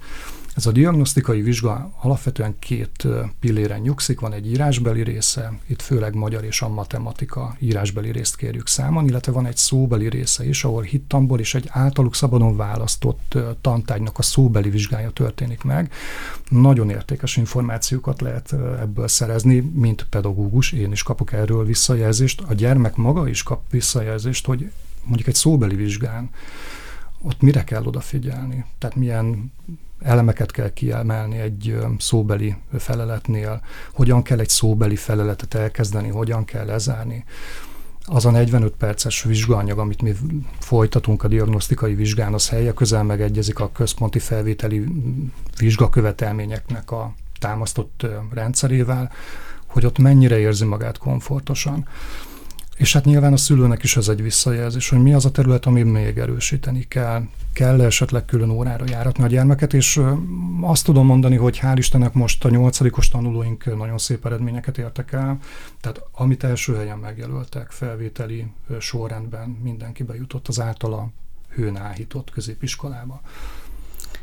Ez 0.55 0.67
a 0.67 0.73
diagnosztikai 0.73 1.43
vizsga 1.43 1.93
alapvetően 2.01 2.59
két 2.59 3.07
pilléren 3.41 3.81
nyugszik, 3.81 4.21
van 4.21 4.33
egy 4.33 4.47
írásbeli 4.51 5.03
része, 5.03 5.59
itt 5.67 5.83
főleg 5.83 6.15
magyar 6.15 6.45
és 6.45 6.63
a 6.63 6.69
matematika 6.69 7.57
írásbeli 7.59 8.11
részt 8.11 8.37
kérjük 8.37 8.67
számon, 8.67 9.09
illetve 9.09 9.33
van 9.33 9.47
egy 9.47 9.57
szóbeli 9.57 10.09
része 10.09 10.49
is, 10.49 10.65
ahol 10.65 10.83
hittamból 10.83 11.41
és 11.41 11.55
egy 11.55 11.69
általuk 11.71 12.15
szabadon 12.15 12.57
választott 12.57 13.39
tantárgynak 13.61 14.19
a 14.19 14.23
szóbeli 14.23 14.71
vizsgája 14.71 15.11
történik 15.11 15.63
meg. 15.63 15.93
Nagyon 16.49 16.91
értékes 16.91 17.37
információkat 17.37 18.21
lehet 18.21 18.53
ebből 18.81 19.09
szerezni, 19.09 19.61
mint 19.61 20.07
pedagógus, 20.11 20.73
én 20.73 20.93
is 20.93 21.03
kapok 21.03 21.33
erről 21.33 21.65
visszajelzést, 21.65 22.41
a 22.41 22.55
gyermek 22.55 22.97
maga 22.97 23.29
is 23.29 23.43
kap 23.43 23.71
visszajelzést, 23.71 24.47
hogy 24.47 24.71
mondjuk 25.05 25.29
egy 25.29 25.35
szóbeli 25.35 25.75
vizsgán 25.75 26.31
ott 27.23 27.41
mire 27.41 27.65
kell 27.65 27.85
odafigyelni? 27.85 28.65
Tehát 28.79 28.97
milyen 28.97 29.53
elemeket 30.03 30.51
kell 30.51 30.73
kiemelni 30.73 31.39
egy 31.39 31.77
szóbeli 31.99 32.55
feleletnél, 32.79 33.61
hogyan 33.93 34.23
kell 34.23 34.39
egy 34.39 34.49
szóbeli 34.49 34.97
feleletet 34.97 35.55
elkezdeni, 35.55 36.09
hogyan 36.09 36.45
kell 36.45 36.67
lezárni. 36.67 37.25
Az 38.05 38.25
a 38.25 38.31
45 38.31 38.73
perces 38.73 39.23
vizsgaanyag, 39.23 39.79
amit 39.79 40.03
mi 40.03 40.15
folytatunk 40.59 41.23
a 41.23 41.29
diagnosztikai 41.29 41.95
vizsgán, 41.95 42.35
az 42.35 42.49
helye 42.49 42.73
közel 42.73 43.03
megegyezik 43.03 43.59
a 43.59 43.73
központi 43.73 44.19
felvételi 44.19 44.85
vizsgakövetelményeknek 45.59 46.91
a 46.91 47.15
támasztott 47.39 48.07
rendszerével, 48.33 49.11
hogy 49.67 49.87
ott 49.87 49.99
mennyire 49.99 50.39
érzi 50.39 50.65
magát 50.65 50.99
komfortosan. 50.99 51.89
És 52.83 52.93
hát 52.93 53.05
nyilván 53.05 53.33
a 53.33 53.37
szülőnek 53.37 53.83
is 53.83 53.97
ez 53.97 54.09
egy 54.09 54.23
visszajelzés, 54.23 54.89
hogy 54.89 55.03
mi 55.03 55.13
az 55.13 55.25
a 55.25 55.31
terület, 55.31 55.67
amit 55.67 55.93
még 55.93 56.19
erősíteni 56.19 56.85
kell. 56.89 57.23
Kell 57.53 57.81
-e 57.81 57.85
esetleg 57.85 58.25
külön 58.25 58.51
órára 58.51 58.85
járatni 58.89 59.25
a 59.25 59.27
gyermeket, 59.27 59.75
és 59.75 60.01
azt 60.61 60.85
tudom 60.85 61.07
mondani, 61.07 61.37
hogy 61.37 61.59
hál' 61.63 61.75
Istennek 61.77 62.13
most 62.13 62.45
a 62.45 62.51
nyolcadikos 62.51 63.09
tanulóink 63.09 63.77
nagyon 63.77 63.99
szép 63.99 64.27
eredményeket 64.27 64.79
értek 64.79 65.13
el, 65.13 65.39
tehát 65.81 66.03
amit 66.13 66.45
első 66.45 66.75
helyen 66.75 66.99
megjelöltek 66.99 67.71
felvételi 67.71 68.47
sorrendben, 68.81 69.59
mindenki 69.63 70.03
bejutott 70.03 70.49
az 70.49 70.61
általa 70.61 71.09
hőn 71.55 71.77
áhított 71.77 72.31
középiskolába 72.31 73.21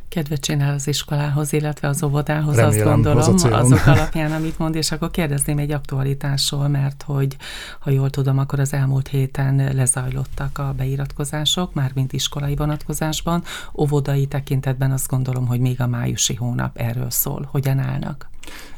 kedvet 0.09 0.39
csinál 0.39 0.73
az 0.73 0.87
iskolához, 0.87 1.53
illetve 1.53 1.87
az 1.87 2.03
óvodához, 2.03 2.55
Remélem, 2.55 2.87
azt 2.87 2.93
gondolom, 2.93 3.33
az 3.33 3.45
azok 3.51 3.85
alapján, 3.85 4.31
amit 4.31 4.59
mond, 4.59 4.75
és 4.75 4.91
akkor 4.91 5.11
kérdezném 5.11 5.57
egy 5.57 5.71
aktualitásról, 5.71 6.67
mert 6.67 7.03
hogy, 7.05 7.37
ha 7.79 7.89
jól 7.89 8.09
tudom, 8.09 8.37
akkor 8.37 8.59
az 8.59 8.73
elmúlt 8.73 9.07
héten 9.07 9.75
lezajlottak 9.75 10.57
a 10.57 10.73
beiratkozások, 10.77 11.73
mármint 11.73 12.13
iskolai 12.13 12.55
vonatkozásban, 12.55 13.43
óvodai 13.73 14.25
tekintetben 14.25 14.91
azt 14.91 15.07
gondolom, 15.07 15.47
hogy 15.47 15.59
még 15.59 15.81
a 15.81 15.87
májusi 15.87 16.33
hónap 16.33 16.77
erről 16.77 17.09
szól. 17.09 17.47
Hogyan 17.51 17.79
állnak? 17.79 18.29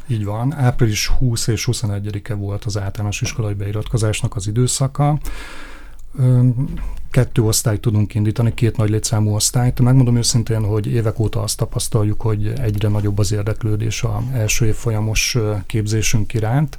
Így 0.07 0.25
van, 0.25 0.53
április 0.53 1.07
20 1.07 1.47
és 1.47 1.67
21-e 1.71 2.33
volt 2.33 2.65
az 2.65 2.77
általános 2.77 3.21
iskolai 3.21 3.53
beiratkozásnak 3.53 4.35
az 4.35 4.47
időszaka 4.47 5.19
kettő 7.11 7.41
osztályt 7.41 7.81
tudunk 7.81 8.13
indítani, 8.15 8.53
két 8.53 8.77
nagy 8.77 8.89
létszámú 8.89 9.33
osztályt. 9.33 9.79
Megmondom 9.79 10.15
őszintén, 10.15 10.63
hogy 10.65 10.87
évek 10.87 11.19
óta 11.19 11.41
azt 11.41 11.57
tapasztaljuk, 11.57 12.21
hogy 12.21 12.47
egyre 12.47 12.87
nagyobb 12.87 13.19
az 13.19 13.31
érdeklődés 13.31 14.03
a 14.03 14.23
első 14.33 14.65
év 14.65 14.75
folyamos 14.75 15.37
képzésünk 15.65 16.33
iránt. 16.33 16.77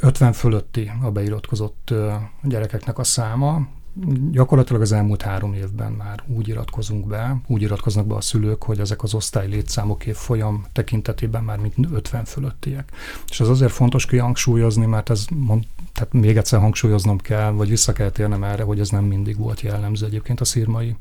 50 0.00 0.32
fölötti 0.32 0.90
a 1.02 1.10
beiratkozott 1.10 1.94
gyerekeknek 2.42 2.98
a 2.98 3.04
száma, 3.04 3.68
gyakorlatilag 4.30 4.82
az 4.82 4.92
elmúlt 4.92 5.22
három 5.22 5.52
évben 5.52 5.92
már 5.92 6.22
úgy 6.26 6.48
iratkozunk 6.48 7.06
be, 7.06 7.40
úgy 7.46 7.62
iratkoznak 7.62 8.06
be 8.06 8.14
a 8.14 8.20
szülők, 8.20 8.62
hogy 8.62 8.78
ezek 8.78 9.02
az 9.02 9.14
osztály 9.14 9.48
létszámok 9.48 10.06
év 10.06 10.14
folyam 10.14 10.66
tekintetében 10.72 11.44
már 11.44 11.58
mint 11.58 11.76
50 11.92 12.24
fölöttiek. 12.24 12.90
És 13.28 13.40
ez 13.40 13.48
azért 13.48 13.72
fontos 13.72 14.06
kihangsúlyozni, 14.06 14.86
mert 14.86 15.10
ez 15.10 15.24
mond, 15.34 15.64
tehát 15.92 16.12
még 16.12 16.36
egyszer 16.36 16.60
hangsúlyoznom 16.60 17.18
kell, 17.18 17.50
vagy 17.50 17.68
vissza 17.68 17.92
kell 17.92 18.10
térnem 18.10 18.44
erre, 18.44 18.62
hogy 18.62 18.80
ez 18.80 18.88
nem 18.88 19.04
mindig 19.04 19.36
volt 19.36 19.60
jellemző 19.60 20.06
egyébként 20.06 20.40
a 20.40 20.44
szírmai 20.44 20.96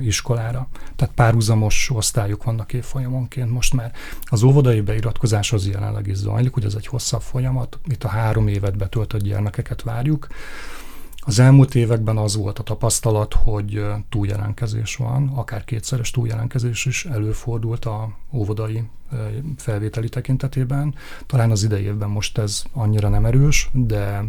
iskolára. 0.00 0.68
Tehát 0.96 1.14
párhuzamos 1.14 1.90
osztályok 1.94 2.44
vannak 2.44 2.72
évfolyamonként 2.72 3.50
most 3.50 3.74
már. 3.74 3.92
Az 4.22 4.42
óvodai 4.42 4.80
beiratkozás 4.80 5.52
az 5.52 5.68
jelenleg 5.68 6.06
is 6.06 6.16
zajlik, 6.16 6.56
ugye 6.56 6.66
ez 6.66 6.74
egy 6.74 6.86
hosszabb 6.86 7.20
folyamat, 7.20 7.78
itt 7.84 8.04
a 8.04 8.08
három 8.08 8.48
évet 8.48 8.76
betöltött 8.76 9.22
gyermekeket 9.22 9.82
várjuk, 9.82 10.26
az 11.28 11.38
elmúlt 11.38 11.74
években 11.74 12.16
az 12.16 12.36
volt 12.36 12.58
a 12.58 12.62
tapasztalat, 12.62 13.34
hogy 13.34 13.84
túljelentkezés 14.08 14.96
van, 14.96 15.28
akár 15.34 15.64
kétszeres 15.64 16.10
túljelentkezés 16.10 16.86
is 16.86 17.04
előfordult 17.04 17.84
a 17.84 18.12
óvodai 18.32 18.82
felvételi 19.56 20.08
tekintetében. 20.08 20.94
Talán 21.26 21.50
az 21.50 21.62
idei 21.62 21.82
évben 21.82 22.08
most 22.08 22.38
ez 22.38 22.62
annyira 22.72 23.08
nem 23.08 23.24
erős, 23.24 23.70
de 23.72 24.24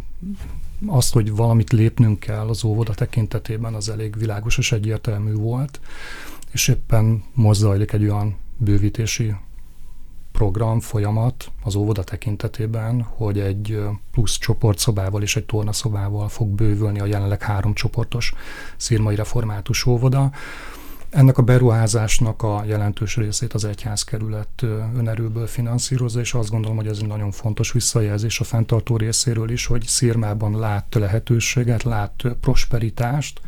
azt, 0.85 1.13
hogy 1.13 1.35
valamit 1.35 1.71
lépnünk 1.71 2.19
kell 2.19 2.47
az 2.47 2.63
óvoda 2.63 2.93
tekintetében, 2.93 3.73
az 3.73 3.89
elég 3.89 4.17
világos 4.17 4.57
és 4.57 4.71
egyértelmű 4.71 5.33
volt, 5.33 5.79
és 6.51 6.67
éppen 6.67 7.23
most 7.33 7.59
zajlik 7.59 7.91
egy 7.91 8.03
olyan 8.03 8.35
bővítési 8.57 9.35
program, 10.39 10.79
folyamat 10.79 11.51
az 11.63 11.75
óvoda 11.75 12.03
tekintetében, 12.03 13.01
hogy 13.01 13.39
egy 13.39 13.79
plusz 14.11 14.37
csoportszobával 14.37 15.21
és 15.21 15.35
egy 15.35 15.45
tornaszobával 15.45 16.29
fog 16.29 16.47
bővülni 16.47 16.99
a 16.99 17.05
jelenleg 17.05 17.41
három 17.41 17.73
csoportos 17.73 18.33
szírmai 18.77 19.15
református 19.15 19.85
óvoda. 19.85 20.31
Ennek 21.09 21.37
a 21.37 21.41
beruházásnak 21.41 22.43
a 22.43 22.63
jelentős 22.65 23.15
részét 23.15 23.53
az 23.53 23.65
egyházkerület 23.65 24.65
önerőből 24.95 25.47
finanszírozza, 25.47 26.19
és 26.19 26.33
azt 26.33 26.49
gondolom, 26.49 26.77
hogy 26.77 26.87
ez 26.87 26.97
egy 27.01 27.07
nagyon 27.07 27.31
fontos 27.31 27.71
visszajelzés 27.71 28.39
a 28.39 28.43
fenntartó 28.43 28.97
részéről 28.97 29.49
is, 29.49 29.65
hogy 29.65 29.83
Szírmában 29.83 30.59
lát 30.59 30.95
lehetőséget, 30.95 31.83
lát 31.83 32.23
prosperitást, 32.41 33.41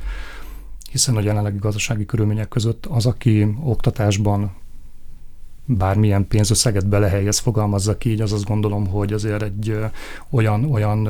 hiszen 0.91 1.15
a 1.15 1.21
jelenlegi 1.21 1.57
gazdasági 1.57 2.05
körülmények 2.05 2.47
között 2.47 2.85
az, 2.85 3.05
aki 3.05 3.55
oktatásban 3.63 4.59
bármilyen 5.77 6.27
pénzösszeget 6.27 6.87
belehelyez, 6.87 7.39
fogalmazzak 7.39 8.05
így, 8.05 8.21
az 8.21 8.31
azt 8.31 8.45
gondolom, 8.45 8.87
hogy 8.87 9.13
azért 9.13 9.41
egy 9.41 9.79
olyan, 10.29 10.71
olyan 10.71 11.09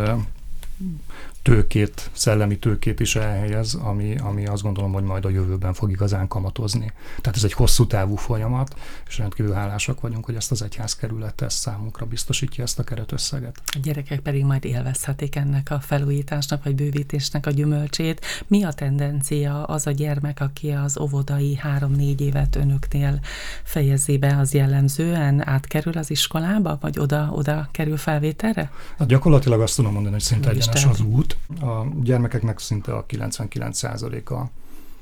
tőkét, 1.42 2.10
szellemi 2.14 2.60
tőkét 2.60 3.00
is 3.00 3.16
elhelyez, 3.16 3.74
ami, 3.74 4.18
ami 4.18 4.46
azt 4.46 4.62
gondolom, 4.62 4.94
hogy 4.94 5.04
majd 5.04 5.26
a 5.26 5.30
jövőben 5.30 5.74
fog 5.74 5.92
igazán 5.92 6.28
kamatozni. 6.28 6.92
Tehát 7.22 7.38
ez 7.38 7.44
egy 7.44 7.54
hosszú 7.54 7.88
távú 7.88 8.16
folyamat, 8.16 8.76
és 9.08 9.18
rendkívül 9.18 9.54
hálásak 9.54 10.02
vagyunk, 10.02 10.26
hogy 10.26 10.36
ezt 10.36 10.52
az 10.52 10.62
egyházkerület 10.62 11.42
ezt 11.42 11.58
számunkra 11.58 12.06
biztosítja 12.06 12.64
ezt 12.64 12.80
a 12.80 12.84
keretösszeget. 12.84 13.62
A 13.66 13.78
gyerekek 13.84 14.20
pedig 14.20 14.44
majd 14.44 14.66
élvezhetik 14.66 15.36
ennek 15.36 15.72
a 15.72 15.80
felújításnak 15.80 16.64
vagy 16.64 16.76
bővítésnek 16.76 17.46
a 17.46 17.52
gyümölcsét. 17.52 18.26
Mi 18.48 18.64
a 18.64 18.72
tendencia 18.72 19.64
az 19.64 19.88
a 19.88 19.92
gyermek, 19.92 20.40
aki 20.40 20.70
az 20.70 20.98
óvodai 21.00 21.56
három-négy 21.56 22.22
évet 22.22 22.56
önöknél 22.56 23.20
fejezi 23.64 24.18
be, 24.18 24.38
az 24.38 24.54
jellemzően 24.54 25.48
átkerül 25.48 25.98
az 25.98 26.12
iskolába, 26.12 26.78
vagy 26.82 27.00
oda, 27.00 27.30
oda 27.32 27.70
kerül 27.72 27.98
felvételre? 27.98 28.72
Hát 28.98 29.08
gyakorlatilag 29.08 29.62
azt 29.62 29.76
tudom 29.76 29.94
mondani, 29.94 30.14
hogy 30.14 30.24
szinte 30.24 30.50
egyenes 30.50 30.86
az 30.86 31.02
út. 31.02 31.31
A 31.62 31.86
gyermekeknek 32.02 32.60
szinte 32.60 32.94
a 32.94 33.06
99%-a 33.06 34.46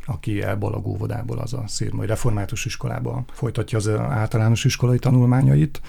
aki 0.09 0.41
elbalag 0.41 0.87
óvodából, 0.87 1.37
az 1.37 1.53
a 1.53 1.63
szírmai 1.67 2.07
református 2.07 2.65
iskolába 2.65 3.23
folytatja 3.31 3.77
az 3.77 3.89
általános 3.89 4.65
iskolai 4.65 4.99
tanulmányait. 4.99 5.81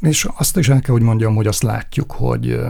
És 0.00 0.28
azt 0.36 0.56
is 0.56 0.68
el 0.68 0.80
kell, 0.80 0.94
hogy 0.94 1.02
mondjam, 1.02 1.34
hogy 1.34 1.46
azt 1.46 1.62
látjuk, 1.62 2.12
hogy 2.12 2.60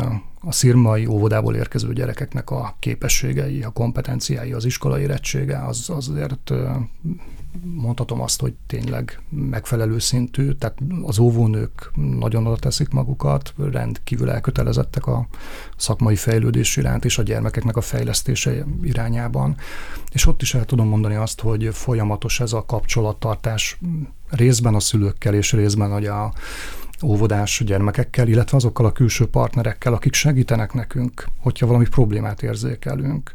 a 0.44 0.52
szirmai 0.52 1.06
óvodából 1.06 1.54
érkező 1.54 1.92
gyerekeknek 1.92 2.50
a 2.50 2.76
képességei, 2.78 3.62
a 3.62 3.70
kompetenciái, 3.70 4.52
az 4.52 4.64
iskolai 4.64 5.02
érettsége 5.02 5.64
az 5.66 5.90
azért 5.90 6.52
mondhatom 7.62 8.20
azt, 8.20 8.40
hogy 8.40 8.54
tényleg 8.66 9.22
megfelelő 9.28 9.98
szintű, 9.98 10.52
tehát 10.52 10.78
az 11.02 11.18
óvónők 11.18 11.90
nagyon 11.94 12.46
oda 12.46 12.56
teszik 12.56 12.88
magukat, 12.88 13.54
rendkívül 13.56 14.30
elkötelezettek 14.30 15.06
a 15.06 15.26
szakmai 15.76 16.16
fejlődés 16.16 16.76
iránt 16.76 17.04
és 17.04 17.18
a 17.18 17.22
gyermekeknek 17.22 17.76
a 17.76 17.80
fejlesztése 17.80 18.66
irányában. 18.82 19.56
És 20.12 20.26
ott 20.26 20.42
is 20.42 20.54
el 20.54 20.64
tudom 20.64 20.88
mondani 20.88 21.14
azt, 21.14 21.40
hogy 21.40 21.68
folyamatos 21.72 22.40
ez 22.40 22.52
a 22.52 22.64
kapcsolattartás 22.64 23.78
részben 24.30 24.74
a 24.74 24.80
szülőkkel 24.80 25.34
és 25.34 25.52
részben 25.52 25.92
hogy 25.92 26.06
a 26.06 26.32
óvodás 27.02 27.62
gyermekekkel, 27.66 28.28
illetve 28.28 28.56
azokkal 28.56 28.86
a 28.86 28.92
külső 28.92 29.26
partnerekkel, 29.26 29.92
akik 29.92 30.14
segítenek 30.14 30.72
nekünk, 30.72 31.24
hogyha 31.38 31.66
valami 31.66 31.88
problémát 31.88 32.42
érzékelünk. 32.42 33.34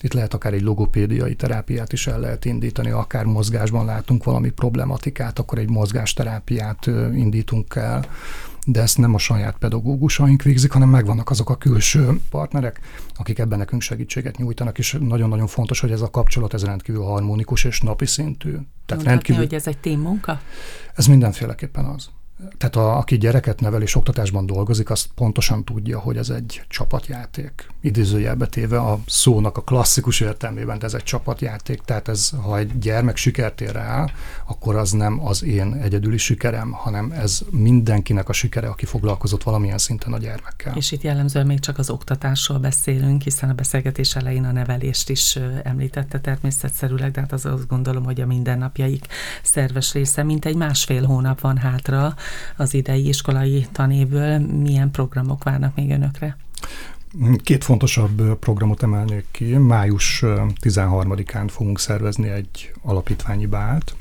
Itt 0.00 0.12
lehet 0.12 0.34
akár 0.34 0.52
egy 0.52 0.62
logopédiai 0.62 1.34
terápiát 1.34 1.92
is 1.92 2.06
el 2.06 2.20
lehet 2.20 2.44
indítani, 2.44 2.90
akár 2.90 3.24
mozgásban 3.24 3.84
látunk 3.84 4.24
valami 4.24 4.50
problematikát, 4.50 5.38
akkor 5.38 5.58
egy 5.58 5.70
mozgásterápiát 5.70 6.86
indítunk 7.14 7.74
el, 7.74 8.04
de 8.66 8.80
ezt 8.80 8.98
nem 8.98 9.14
a 9.14 9.18
saját 9.18 9.56
pedagógusaink 9.58 10.42
végzik, 10.42 10.72
hanem 10.72 10.88
megvannak 10.88 11.30
azok 11.30 11.50
a 11.50 11.56
külső 11.56 12.20
partnerek, 12.30 12.80
akik 13.16 13.38
ebben 13.38 13.58
nekünk 13.58 13.82
segítséget 13.82 14.36
nyújtanak, 14.36 14.78
és 14.78 14.96
nagyon-nagyon 15.00 15.46
fontos, 15.46 15.80
hogy 15.80 15.90
ez 15.90 16.00
a 16.00 16.10
kapcsolat 16.10 16.54
ez 16.54 16.64
rendkívül 16.64 17.02
harmonikus 17.02 17.64
és 17.64 17.80
napi 17.80 18.06
szintű. 18.06 18.56
Tehát 18.86 19.04
rendkívül... 19.04 19.42
hogy 19.42 19.54
ez 19.54 19.66
egy 19.66 19.78
team 19.78 20.00
munka? 20.00 20.40
Ez 20.94 21.06
mindenféleképpen 21.06 21.84
az 21.84 22.08
tehát 22.58 22.76
a, 22.76 22.96
aki 22.96 23.18
gyereket 23.18 23.60
nevel 23.60 23.82
és 23.82 23.94
oktatásban 23.94 24.46
dolgozik, 24.46 24.90
azt 24.90 25.08
pontosan 25.14 25.64
tudja, 25.64 25.98
hogy 25.98 26.16
ez 26.16 26.28
egy 26.28 26.62
csapatjáték. 26.68 27.66
Idézőjelbe 27.80 28.46
téve 28.46 28.80
a 28.80 28.98
szónak 29.06 29.56
a 29.56 29.62
klasszikus 29.62 30.20
értelmében, 30.20 30.78
de 30.78 30.86
ez 30.86 30.94
egy 30.94 31.02
csapatjáték, 31.02 31.80
tehát 31.80 32.08
ez, 32.08 32.30
ha 32.42 32.58
egy 32.58 32.78
gyermek 32.78 33.16
sikert 33.16 33.60
ér 33.60 33.76
el, 33.76 34.10
akkor 34.46 34.76
az 34.76 34.90
nem 34.90 35.26
az 35.26 35.42
én 35.42 35.72
egyedüli 35.72 36.18
sikerem, 36.18 36.72
hanem 36.72 37.10
ez 37.10 37.40
mindenkinek 37.50 38.28
a 38.28 38.32
sikere, 38.32 38.68
aki 38.68 38.84
foglalkozott 38.84 39.42
valamilyen 39.42 39.78
szinten 39.78 40.12
a 40.12 40.18
gyermekkel. 40.18 40.76
És 40.76 40.92
itt 40.92 41.02
jellemzően 41.02 41.46
még 41.46 41.60
csak 41.60 41.78
az 41.78 41.90
oktatásról 41.90 42.58
beszélünk, 42.58 43.22
hiszen 43.22 43.50
a 43.50 43.54
beszélgetés 43.54 44.16
elején 44.16 44.44
a 44.44 44.52
nevelést 44.52 45.10
is 45.10 45.38
említette 45.62 46.20
természetszerűleg, 46.20 47.10
de 47.10 47.20
hát 47.20 47.32
az 47.32 47.46
azt 47.46 47.66
gondolom, 47.66 48.04
hogy 48.04 48.20
a 48.20 48.26
mindennapjaik 48.26 49.06
szerves 49.42 49.92
része, 49.92 50.22
mint 50.22 50.44
egy 50.44 50.56
másfél 50.56 51.04
hónap 51.04 51.40
van 51.40 51.56
hátra, 51.56 52.14
az 52.56 52.74
idei 52.74 53.08
iskolai 53.08 53.66
tanévből. 53.72 54.38
Milyen 54.38 54.90
programok 54.90 55.44
várnak 55.44 55.74
még 55.74 55.90
önökre? 55.90 56.36
Két 57.42 57.64
fontosabb 57.64 58.38
programot 58.38 58.82
emelnék 58.82 59.26
ki. 59.30 59.56
Május 59.56 60.22
13-án 60.60 61.46
fogunk 61.48 61.78
szervezni 61.80 62.28
egy 62.28 62.72
alapítványi 62.82 63.46
bált, 63.46 63.96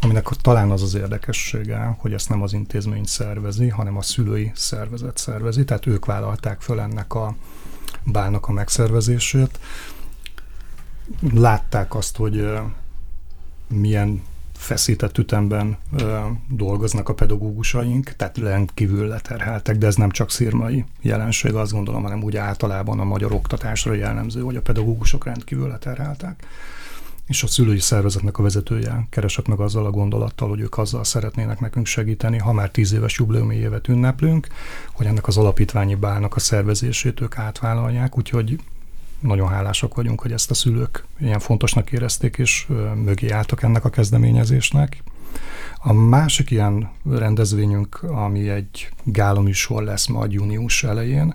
aminek 0.00 0.24
talán 0.24 0.70
az 0.70 0.82
az 0.82 0.94
érdekessége, 0.94 1.94
hogy 1.98 2.12
ezt 2.12 2.28
nem 2.28 2.42
az 2.42 2.52
intézmény 2.52 3.04
szervezi, 3.04 3.68
hanem 3.68 3.96
a 3.96 4.02
szülői 4.02 4.52
szervezet 4.54 5.18
szervezi, 5.18 5.64
tehát 5.64 5.86
ők 5.86 6.04
vállalták 6.04 6.60
föl 6.60 6.80
ennek 6.80 7.14
a 7.14 7.36
bálnak 8.04 8.48
a 8.48 8.52
megszervezését. 8.52 9.58
Látták 11.34 11.94
azt, 11.94 12.16
hogy 12.16 12.48
milyen 13.68 14.22
feszített 14.60 15.18
ütemben 15.18 15.76
ö, 15.98 16.18
dolgoznak 16.48 17.08
a 17.08 17.14
pedagógusaink, 17.14 18.12
tehát 18.16 18.38
rendkívül 18.38 19.06
leterheltek, 19.06 19.76
de 19.76 19.86
ez 19.86 19.94
nem 19.94 20.10
csak 20.10 20.30
szírmai 20.30 20.84
jelenség, 21.00 21.54
azt 21.54 21.72
gondolom, 21.72 22.02
hanem 22.02 22.22
úgy 22.22 22.36
általában 22.36 23.00
a 23.00 23.04
magyar 23.04 23.32
oktatásra 23.32 23.92
jellemző, 23.92 24.40
hogy 24.40 24.56
a 24.56 24.62
pedagógusok 24.62 25.24
rendkívül 25.24 25.68
leterheltek. 25.68 26.46
És 27.26 27.42
a 27.42 27.46
szülői 27.46 27.78
szervezetnek 27.78 28.38
a 28.38 28.42
vezetője 28.42 29.06
keresett 29.10 29.48
meg 29.48 29.60
azzal 29.60 29.86
a 29.86 29.90
gondolattal, 29.90 30.48
hogy 30.48 30.60
ők 30.60 30.78
azzal 30.78 31.04
szeretnének 31.04 31.60
nekünk 31.60 31.86
segíteni, 31.86 32.38
ha 32.38 32.52
már 32.52 32.70
tíz 32.70 32.92
éves 32.92 33.18
jubileumi 33.18 33.56
évet 33.56 33.88
ünneplünk, 33.88 34.46
hogy 34.92 35.06
ennek 35.06 35.26
az 35.26 35.36
alapítványi 35.36 35.94
bálnak 35.94 36.36
a 36.36 36.40
szervezését 36.40 37.20
ők 37.20 37.38
átvállalják, 37.38 38.18
úgyhogy 38.18 38.58
nagyon 39.20 39.48
hálásak 39.48 39.94
vagyunk, 39.94 40.20
hogy 40.20 40.32
ezt 40.32 40.50
a 40.50 40.54
szülők 40.54 41.04
ilyen 41.20 41.38
fontosnak 41.38 41.92
érezték, 41.92 42.38
és 42.38 42.66
mögé 42.94 43.30
álltak 43.30 43.62
ennek 43.62 43.84
a 43.84 43.90
kezdeményezésnek. 43.90 45.02
A 45.78 45.92
másik 45.92 46.50
ilyen 46.50 46.90
rendezvényünk, 47.10 48.02
ami 48.02 48.48
egy 48.48 48.88
gáloműsor 49.04 49.82
lesz 49.82 50.06
majd 50.06 50.32
június 50.32 50.84
elején, 50.84 51.34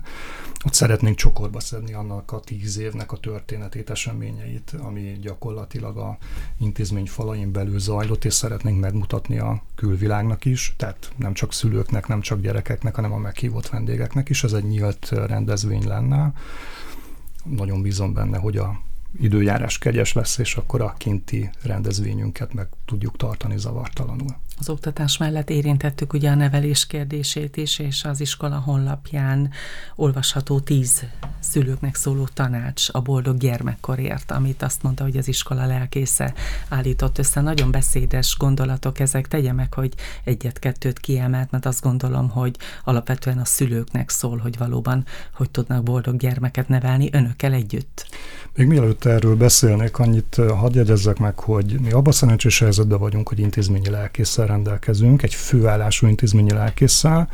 ott 0.66 0.74
szeretnénk 0.74 1.16
csokorba 1.16 1.60
szedni 1.60 1.92
annak 1.92 2.32
a 2.32 2.40
tíz 2.40 2.78
évnek 2.78 3.12
a 3.12 3.16
történetét, 3.16 3.90
eseményeit, 3.90 4.74
ami 4.78 5.18
gyakorlatilag 5.20 5.96
a 5.96 6.18
intézmény 6.58 7.06
falain 7.06 7.52
belül 7.52 7.78
zajlott, 7.78 8.24
és 8.24 8.34
szeretnénk 8.34 8.80
megmutatni 8.80 9.38
a 9.38 9.62
külvilágnak 9.74 10.44
is, 10.44 10.74
tehát 10.76 11.12
nem 11.16 11.32
csak 11.32 11.52
szülőknek, 11.52 12.06
nem 12.06 12.20
csak 12.20 12.40
gyerekeknek, 12.40 12.94
hanem 12.94 13.12
a 13.12 13.18
meghívott 13.18 13.68
vendégeknek 13.68 14.28
is. 14.28 14.44
Ez 14.44 14.52
egy 14.52 14.64
nyílt 14.64 15.08
rendezvény 15.10 15.86
lenne 15.86 16.32
nagyon 17.50 17.82
bízom 17.82 18.12
benne, 18.12 18.38
hogy 18.38 18.56
a 18.56 18.80
időjárás 19.20 19.78
kegyes 19.78 20.12
lesz, 20.12 20.38
és 20.38 20.56
akkor 20.56 20.80
a 20.80 20.94
kinti 20.98 21.50
rendezvényünket 21.62 22.54
meg 22.54 22.68
tudjuk 22.84 23.16
tartani 23.16 23.58
zavartalanul. 23.58 24.36
Az 24.58 24.68
oktatás 24.68 25.16
mellett 25.16 25.50
érintettük 25.50 26.12
ugye 26.12 26.30
a 26.30 26.34
nevelés 26.34 26.86
kérdését 26.86 27.56
is, 27.56 27.78
és 27.78 28.04
az 28.04 28.20
iskola 28.20 28.56
honlapján 28.56 29.50
olvasható 29.96 30.60
tíz 30.60 31.04
szülőknek 31.40 31.94
szóló 31.94 32.28
tanács 32.34 32.88
a 32.92 33.00
boldog 33.00 33.36
gyermekkorért, 33.36 34.30
amit 34.30 34.62
azt 34.62 34.82
mondta, 34.82 35.02
hogy 35.02 35.16
az 35.16 35.28
iskola 35.28 35.66
lelkésze 35.66 36.34
állított 36.68 37.18
össze. 37.18 37.40
Nagyon 37.40 37.70
beszédes 37.70 38.36
gondolatok 38.38 38.98
ezek, 39.00 39.28
tegye 39.28 39.52
meg, 39.52 39.74
hogy 39.74 39.94
egyet-kettőt 40.24 40.98
kiemelt, 40.98 41.50
mert 41.50 41.66
azt 41.66 41.82
gondolom, 41.82 42.30
hogy 42.30 42.56
alapvetően 42.84 43.38
a 43.38 43.44
szülőknek 43.44 44.10
szól, 44.10 44.38
hogy 44.38 44.58
valóban 44.58 45.04
hogy 45.34 45.50
tudnak 45.50 45.82
boldog 45.82 46.16
gyermeket 46.16 46.68
nevelni 46.68 47.08
önökkel 47.12 47.52
együtt. 47.52 48.06
Még 48.54 48.66
mielőtt 48.66 49.04
erről 49.04 49.36
beszélnék, 49.36 49.98
annyit 49.98 50.34
hadd 50.34 50.74
jegyezzek 50.74 51.18
meg, 51.18 51.38
hogy 51.38 51.80
mi 51.80 51.90
abban 51.90 52.12
szerencsés 52.12 52.58
helyzetben 52.58 52.98
vagyunk, 52.98 53.28
hogy 53.28 53.38
intézményi 53.38 53.88
lelkészsel 54.46 54.56
rendelkezünk, 54.56 55.22
egy 55.22 55.34
főállású 55.34 56.06
intézményi 56.06 56.52
lelkészsel, 56.52 57.28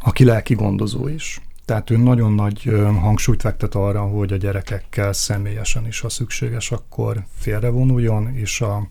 aki 0.00 0.24
lelki 0.24 0.54
gondozó 0.54 1.08
is. 1.08 1.40
Tehát 1.64 1.90
ő 1.90 1.96
nagyon 1.96 2.32
nagy 2.32 2.62
hangsúlyt 3.00 3.40
fektet 3.40 3.74
arra, 3.74 4.00
hogy 4.00 4.32
a 4.32 4.36
gyerekekkel 4.36 5.12
személyesen 5.12 5.86
is, 5.86 6.00
ha 6.00 6.08
szükséges, 6.08 6.70
akkor 6.70 7.24
félrevonuljon, 7.38 8.34
és 8.34 8.60
a 8.60 8.88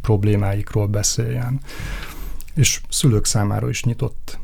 problémáikról 0.00 0.86
beszéljen. 0.86 1.60
És 2.54 2.80
szülők 2.88 3.24
számára 3.24 3.68
is 3.68 3.84
nyitott 3.84 4.38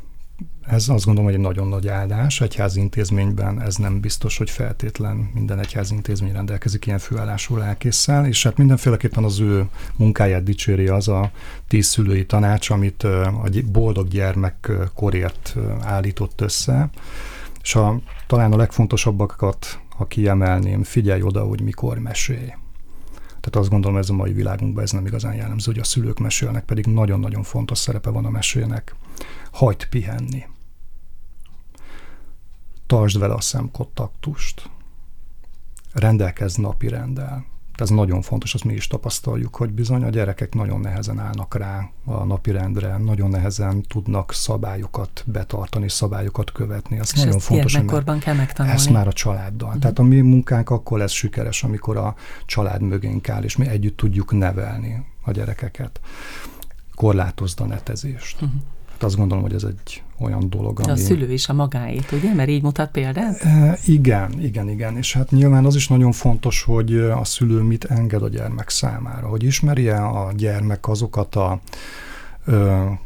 ez 0.66 0.88
azt 0.88 1.04
gondolom, 1.04 1.24
hogy 1.24 1.38
egy 1.38 1.46
nagyon 1.46 1.68
nagy 1.68 1.88
áldás. 1.88 2.40
Egyházi 2.40 2.80
intézményben 2.80 3.60
ez 3.60 3.76
nem 3.76 4.00
biztos, 4.00 4.38
hogy 4.38 4.50
feltétlen 4.50 5.30
minden 5.34 5.58
egyházi 5.58 5.94
intézmény 5.94 6.32
rendelkezik 6.32 6.86
ilyen 6.86 6.98
főállású 6.98 7.56
lelkészsel, 7.56 8.26
és 8.26 8.42
hát 8.42 8.56
mindenféleképpen 8.56 9.24
az 9.24 9.40
ő 9.40 9.66
munkáját 9.96 10.42
dicséri 10.42 10.88
az 10.88 11.08
a 11.08 11.30
tíz 11.68 11.86
szülői 11.86 12.26
tanács, 12.26 12.70
amit 12.70 13.02
a 13.02 13.42
boldog 13.72 14.08
gyermek 14.08 14.72
korért 14.94 15.56
állított 15.80 16.40
össze. 16.40 16.90
És 17.62 17.74
a, 17.74 18.00
talán 18.26 18.52
a 18.52 18.56
legfontosabbakat, 18.56 19.80
ha 19.88 20.06
kiemelném, 20.06 20.82
figyelj 20.82 21.22
oda, 21.22 21.42
hogy 21.44 21.60
mikor 21.60 21.98
mesélj. 21.98 22.52
Tehát 23.26 23.56
azt 23.56 23.70
gondolom, 23.70 23.96
ez 23.96 24.10
a 24.10 24.14
mai 24.14 24.32
világunkban 24.32 24.82
ez 24.82 24.90
nem 24.90 25.06
igazán 25.06 25.34
jellemző, 25.34 25.72
hogy 25.72 25.80
a 25.80 25.84
szülők 25.84 26.18
mesélnek, 26.18 26.64
pedig 26.64 26.86
nagyon-nagyon 26.86 27.42
fontos 27.42 27.78
szerepe 27.78 28.10
van 28.10 28.24
a 28.24 28.30
mesének. 28.30 28.94
Hagyd 29.50 29.86
pihenni 29.88 30.44
tartsd 32.86 33.18
vele 33.18 33.34
a 33.34 33.40
szemkontaktust. 33.40 34.70
rendelkez 35.92 36.54
napi 36.54 36.88
rendel 36.88 37.44
ez 37.80 37.88
nagyon 37.88 38.22
fontos, 38.22 38.54
azt 38.54 38.64
mi 38.64 38.72
is 38.74 38.86
tapasztaljuk, 38.86 39.56
hogy 39.56 39.72
bizony 39.72 40.02
a 40.02 40.08
gyerekek 40.08 40.54
nagyon 40.54 40.80
nehezen 40.80 41.18
állnak 41.18 41.54
rá 41.54 41.90
a 42.04 42.24
napirendre, 42.24 42.96
nagyon 42.96 43.30
nehezen 43.30 43.82
tudnak 43.82 44.32
szabályokat 44.32 45.24
betartani, 45.26 45.88
szabályokat 45.88 46.52
követni. 46.52 46.98
Ez 46.98 47.10
És 47.14 47.18
nagyon 47.18 47.34
ezt 47.34 47.44
fontos. 47.44 47.72
Gyermekkorban 47.72 48.18
kell 48.18 48.34
megtanulni. 48.34 48.78
Ezt 48.78 48.90
már 48.90 49.06
a 49.06 49.12
családdal. 49.12 49.66
Uh-huh. 49.68 49.82
Tehát 49.82 49.98
a 49.98 50.02
mi 50.02 50.20
munkánk 50.20 50.70
akkor 50.70 50.98
lesz 50.98 51.12
sikeres, 51.12 51.62
amikor 51.62 51.96
a 51.96 52.14
család 52.46 52.80
mögénk 52.80 53.28
áll, 53.28 53.42
és 53.42 53.56
mi 53.56 53.66
együtt 53.66 53.96
tudjuk 53.96 54.32
nevelni 54.32 55.06
a 55.22 55.30
gyerekeket. 55.30 56.00
Korlátozd 56.94 57.60
a 57.60 57.66
netezést. 57.66 58.42
Uh-huh. 58.42 58.60
Hát 58.90 59.02
azt 59.02 59.16
gondolom, 59.16 59.42
hogy 59.42 59.54
ez 59.54 59.64
egy 59.64 60.02
olyan 60.18 60.50
dolog, 60.50 60.80
ami... 60.80 60.90
A 60.90 60.96
szülő 60.96 61.32
is 61.32 61.48
a 61.48 61.52
magáét, 61.52 62.12
ugye? 62.12 62.34
Mert 62.34 62.48
így 62.48 62.62
mutat 62.62 62.90
példát? 62.90 63.40
E, 63.42 63.78
igen, 63.84 64.40
igen, 64.40 64.68
igen. 64.68 64.96
És 64.96 65.12
hát 65.12 65.30
nyilván 65.30 65.64
az 65.64 65.74
is 65.74 65.88
nagyon 65.88 66.12
fontos, 66.12 66.62
hogy 66.62 66.94
a 66.96 67.24
szülő 67.24 67.60
mit 67.60 67.84
enged 67.84 68.22
a 68.22 68.28
gyermek 68.28 68.68
számára, 68.68 69.28
hogy 69.28 69.44
ismerje 69.44 69.96
a 69.96 70.32
gyermek 70.36 70.88
azokat 70.88 71.34
a 71.34 71.60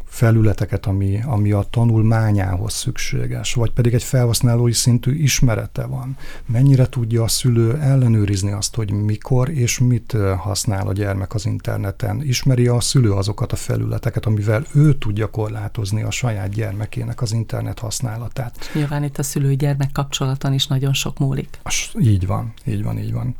felületeket, 0.04 0.86
ami, 0.86 1.20
ami 1.26 1.52
a 1.52 1.66
tanulmányához 1.70 2.72
szükséges, 2.72 3.54
vagy 3.54 3.70
pedig 3.70 3.94
egy 3.94 4.02
felhasználói 4.02 4.72
szintű 4.72 5.14
ismerete 5.14 5.86
van. 5.86 6.16
Mennyire 6.46 6.86
tudja 6.86 7.22
a 7.22 7.28
szülő 7.28 7.78
ellenőrizni 7.78 8.52
azt, 8.52 8.74
hogy 8.74 8.92
mikor 8.92 9.48
és 9.48 9.78
mit 9.78 10.16
használ 10.38 10.86
a 10.86 10.92
gyermek 10.92 11.34
az 11.34 11.46
interneten. 11.46 12.22
Ismeri 12.22 12.66
a 12.66 12.80
szülő 12.80 13.12
azokat 13.12 13.52
a 13.52 13.56
felületeket, 13.56 14.26
amivel 14.26 14.64
ő 14.74 14.94
tudja 14.94 15.30
korlátozni 15.30 16.02
a 16.02 16.10
saját 16.10 16.48
gyermekének 16.48 17.22
az 17.22 17.32
internet 17.32 17.78
használatát. 17.78 18.70
Nyilván 18.74 19.04
itt 19.04 19.18
a 19.18 19.22
szülő-gyermek 19.22 19.92
kapcsolaton 19.92 20.52
is 20.52 20.66
nagyon 20.66 20.92
sok 20.92 21.18
múlik. 21.18 21.60
Így 21.98 22.26
van, 22.26 22.52
így 22.64 22.82
van, 22.82 22.98
így 22.98 23.12
van. 23.12 23.34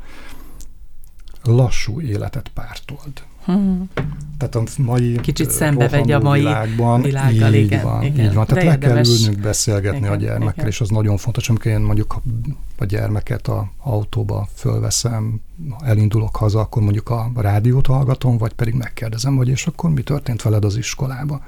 Lassú 1.43 2.01
életet 2.01 2.51
pártold 2.53 3.23
Hmm. 3.45 3.89
Tehát 4.37 4.55
a 4.55 4.81
mai 4.81 5.19
Kicsit 5.21 5.49
szembe 5.49 5.87
vegy 5.87 6.11
a 6.11 6.19
mai 6.19 6.39
világban, 6.39 7.01
világgal, 7.01 7.53
így 7.53 7.65
igen, 7.65 7.83
van, 7.83 8.03
igen. 8.03 8.25
Így 8.25 8.33
van. 8.33 8.45
Tehát 8.45 8.63
le 8.63 8.77
kell 8.77 9.05
ülnünk 9.05 9.39
beszélgetni 9.39 9.97
igen, 9.97 10.11
a 10.11 10.15
gyermekkel, 10.15 10.53
igen. 10.53 10.67
és 10.67 10.81
az 10.81 10.89
nagyon 10.89 11.17
fontos, 11.17 11.49
amikor 11.49 11.71
én 11.71 11.79
mondjuk 11.79 12.21
a 12.77 12.85
gyermeket 12.85 13.47
a 13.47 13.71
autóba 13.77 14.47
fölveszem, 14.53 15.41
elindulok 15.83 16.35
haza, 16.35 16.59
akkor 16.59 16.81
mondjuk 16.81 17.09
a 17.09 17.31
rádiót 17.35 17.87
hallgatom, 17.87 18.37
vagy 18.37 18.53
pedig 18.53 18.73
megkérdezem, 18.73 19.35
hogy 19.35 19.47
és 19.47 19.67
akkor 19.67 19.89
mi 19.89 20.01
történt 20.01 20.41
veled 20.41 20.65
az 20.65 20.77
iskolába. 20.77 21.41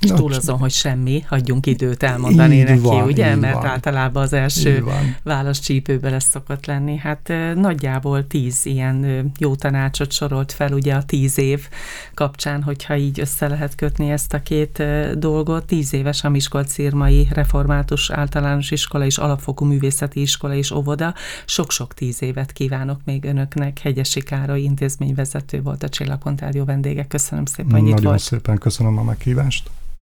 És 0.00 0.10
túl 0.10 0.32
azon, 0.32 0.58
hogy 0.58 0.70
semmi, 0.70 1.24
hagyjunk 1.26 1.66
időt 1.66 2.02
elmondani 2.02 2.62
neki, 2.62 2.80
van, 2.80 3.02
ugye? 3.02 3.36
Mert 3.36 3.54
van. 3.54 3.66
általában 3.66 4.22
az 4.22 4.32
első 4.32 4.84
válasz 5.22 5.58
csípőbe 5.58 6.10
lesz 6.10 6.28
szokott 6.30 6.66
lenni. 6.66 6.96
Hát 6.96 7.32
nagyjából 7.54 8.26
tíz 8.26 8.66
ilyen 8.66 9.30
jó 9.38 9.54
tanácsot 9.54 10.12
sorolt 10.12 10.52
fel, 10.52 10.72
ugye 10.72 10.94
a 10.94 11.02
tíz 11.02 11.38
év 11.38 11.68
kapcsán, 12.14 12.62
hogyha 12.62 12.96
így 12.96 13.20
össze 13.20 13.48
lehet 13.48 13.74
kötni 13.74 14.10
ezt 14.10 14.34
a 14.34 14.42
két 14.42 14.82
dolgot. 15.18 15.66
Tíz 15.66 15.92
éves 15.92 16.24
a 16.24 16.28
Miskolc-Szirmai 16.28 17.28
Református 17.30 18.10
Általános 18.10 18.70
Iskola 18.70 19.04
és 19.04 19.18
Alapfokú 19.18 19.64
Művészeti 19.64 20.20
Iskola 20.20 20.54
és 20.54 20.70
Óvoda. 20.70 21.14
Sok-sok 21.44 21.94
tíz 21.94 22.22
évet 22.22 22.52
kívánok 22.52 23.00
még 23.04 23.24
önöknek. 23.24 23.78
Hegyesi 23.78 24.20
Károly 24.20 24.60
intézményvezető 24.60 25.62
volt 25.62 25.82
a 25.82 25.88
Csillagpontárjó 25.88 26.64
vendége. 26.64 27.06
Köszönöm 27.06 27.44
szépen, 27.44 27.72
hogy 27.72 27.82
Nagyon 27.82 27.98
itt 27.98 28.04
volt. 28.04 28.18
szépen 28.18 28.58
köszönöm 28.58 28.98
a 28.98 29.02
meghívást. 29.02 29.70